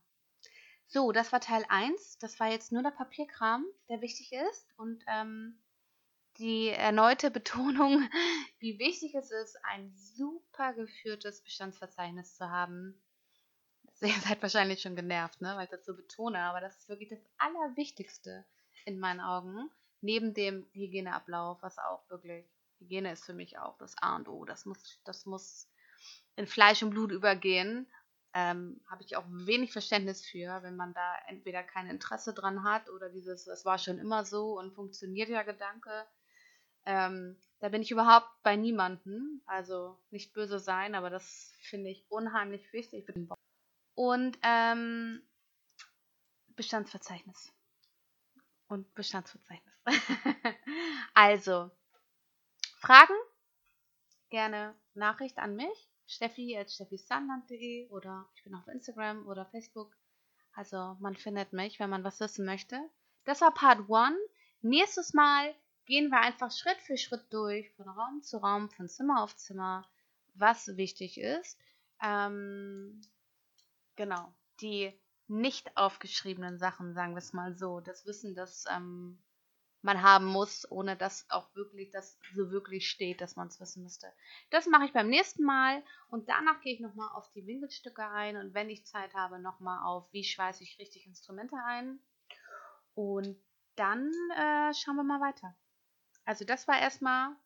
So, 0.86 1.12
das 1.12 1.32
war 1.32 1.40
Teil 1.40 1.64
1. 1.68 2.18
Das 2.18 2.38
war 2.38 2.50
jetzt 2.50 2.72
nur 2.72 2.82
der 2.82 2.90
Papierkram, 2.90 3.64
der 3.88 4.00
wichtig 4.00 4.32
ist. 4.32 4.68
Und 4.76 5.02
ähm, 5.08 5.58
die 6.38 6.68
erneute 6.68 7.30
Betonung, 7.30 8.08
wie 8.58 8.78
wichtig 8.78 9.14
es 9.14 9.30
ist, 9.30 9.56
ein 9.64 9.92
super 9.96 10.74
geführtes 10.74 11.42
Bestandsverzeichnis 11.42 12.36
zu 12.36 12.50
haben. 12.50 13.00
Ihr 14.00 14.20
seid 14.20 14.42
wahrscheinlich 14.42 14.82
schon 14.82 14.96
genervt, 14.96 15.40
ne, 15.40 15.54
weil 15.56 15.64
ich 15.64 15.70
das 15.70 15.84
so 15.84 15.94
betone, 15.96 16.38
aber 16.40 16.60
das 16.60 16.76
ist 16.76 16.88
wirklich 16.88 17.08
das 17.08 17.24
Allerwichtigste 17.38 18.44
in 18.84 18.98
meinen 18.98 19.20
Augen, 19.20 19.70
neben 20.00 20.34
dem 20.34 20.66
Hygieneablauf, 20.72 21.62
was 21.62 21.78
auch 21.78 22.08
wirklich, 22.10 22.44
Hygiene 22.84 23.12
ist 23.12 23.24
für 23.24 23.34
mich 23.34 23.58
auch 23.58 23.76
das 23.78 23.96
A 23.98 24.16
und 24.16 24.28
O. 24.28 24.44
Das 24.44 24.64
muss, 24.66 25.00
das 25.04 25.26
muss 25.26 25.68
in 26.36 26.46
Fleisch 26.46 26.82
und 26.82 26.90
Blut 26.90 27.10
übergehen. 27.10 27.86
Ähm, 28.32 28.80
Habe 28.90 29.02
ich 29.02 29.16
auch 29.16 29.24
wenig 29.28 29.72
Verständnis 29.72 30.24
für, 30.24 30.62
wenn 30.62 30.76
man 30.76 30.92
da 30.94 31.16
entweder 31.28 31.62
kein 31.62 31.88
Interesse 31.88 32.34
dran 32.34 32.64
hat 32.64 32.90
oder 32.90 33.08
dieses, 33.08 33.46
es 33.46 33.64
war 33.64 33.78
schon 33.78 33.98
immer 33.98 34.24
so 34.24 34.58
und 34.58 34.74
funktioniert 34.74 35.28
ja 35.28 35.42
Gedanke 35.42 36.06
ähm, 36.86 37.36
da 37.60 37.68
bin 37.68 37.82
ich 37.82 37.90
überhaupt 37.90 38.28
bei 38.42 38.56
niemanden. 38.56 39.42
Also 39.46 39.98
nicht 40.10 40.32
böse 40.32 40.58
sein, 40.58 40.94
aber 40.94 41.10
das 41.10 41.52
finde 41.62 41.90
ich 41.90 42.04
unheimlich 42.10 42.72
wichtig. 42.72 43.06
Und 43.94 44.38
ähm, 44.42 45.22
Bestandsverzeichnis. 46.56 47.52
Und 48.68 48.92
Bestandsverzeichnis. 48.94 49.74
also, 51.14 51.70
Fragen? 52.84 53.14
Gerne 54.28 54.74
Nachricht 54.92 55.38
an 55.38 55.56
mich. 55.56 55.88
Steffi 56.06 56.54
at 56.58 56.70
steffisanland.de 56.70 57.88
oder 57.88 58.28
ich 58.34 58.44
bin 58.44 58.54
auf 58.54 58.68
Instagram 58.68 59.26
oder 59.26 59.46
Facebook. 59.46 59.96
Also 60.52 60.94
man 61.00 61.16
findet 61.16 61.54
mich, 61.54 61.80
wenn 61.80 61.88
man 61.88 62.04
was 62.04 62.20
wissen 62.20 62.44
möchte. 62.44 62.78
Das 63.24 63.40
war 63.40 63.54
Part 63.54 63.90
1. 63.90 64.18
Nächstes 64.60 65.14
Mal 65.14 65.54
gehen 65.86 66.10
wir 66.10 66.20
einfach 66.20 66.52
Schritt 66.52 66.76
für 66.82 66.98
Schritt 66.98 67.24
durch, 67.32 67.72
von 67.72 67.88
Raum 67.88 68.22
zu 68.22 68.36
Raum, 68.36 68.68
von 68.68 68.86
Zimmer 68.86 69.22
auf 69.22 69.34
Zimmer, 69.34 69.88
was 70.34 70.76
wichtig 70.76 71.18
ist. 71.18 71.58
Ähm, 72.02 73.00
genau, 73.96 74.34
die 74.60 74.92
nicht 75.26 75.74
aufgeschriebenen 75.78 76.58
Sachen, 76.58 76.92
sagen 76.92 77.14
wir 77.14 77.18
es 77.18 77.32
mal 77.32 77.56
so, 77.56 77.80
das 77.80 78.04
Wissen, 78.04 78.34
das 78.34 78.66
ähm, 78.70 79.23
man 79.84 80.02
haben 80.02 80.24
muss, 80.24 80.70
ohne 80.70 80.96
dass 80.96 81.26
auch 81.30 81.54
wirklich 81.54 81.90
das 81.90 82.18
so 82.34 82.50
wirklich 82.50 82.88
steht, 82.88 83.20
dass 83.20 83.36
man 83.36 83.48
es 83.48 83.60
wissen 83.60 83.82
müsste. 83.82 84.10
Das 84.50 84.66
mache 84.66 84.86
ich 84.86 84.92
beim 84.92 85.08
nächsten 85.08 85.44
Mal 85.44 85.82
und 86.08 86.28
danach 86.28 86.60
gehe 86.62 86.74
ich 86.74 86.80
nochmal 86.80 87.10
auf 87.14 87.30
die 87.32 87.46
Winkelstücke 87.46 88.08
ein 88.08 88.36
und 88.36 88.54
wenn 88.54 88.70
ich 88.70 88.86
Zeit 88.86 89.12
habe, 89.14 89.38
nochmal 89.38 89.84
auf, 89.84 90.10
wie 90.12 90.24
schweiße 90.24 90.62
ich 90.62 90.78
richtig 90.78 91.06
Instrumente 91.06 91.56
ein. 91.66 92.00
Und 92.94 93.36
dann 93.76 94.10
äh, 94.36 94.72
schauen 94.72 94.96
wir 94.96 95.04
mal 95.04 95.20
weiter. 95.20 95.54
Also 96.24 96.46
das 96.46 96.66
war 96.66 96.80
erstmal 96.80 97.36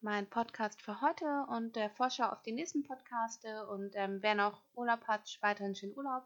mein 0.00 0.28
Podcast 0.28 0.82
für 0.82 1.00
heute 1.00 1.46
und 1.48 1.74
der 1.74 1.90
Vorschau 1.90 2.26
auf 2.26 2.42
die 2.42 2.52
nächsten 2.52 2.84
Podcaste. 2.84 3.66
Und 3.68 3.92
ähm, 3.94 4.18
wer 4.20 4.36
noch 4.36 4.62
Urlaub 4.74 5.04
hat, 5.08 5.38
weiterhin 5.40 5.74
schönen 5.74 5.96
Urlaub, 5.96 6.24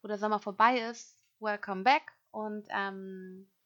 wo 0.00 0.08
der 0.08 0.18
Sommer 0.18 0.38
vorbei 0.38 0.78
ist. 0.78 1.22
Welcome 1.40 1.82
back 1.82 2.12
und 2.30 2.66
ähm, 2.70 3.50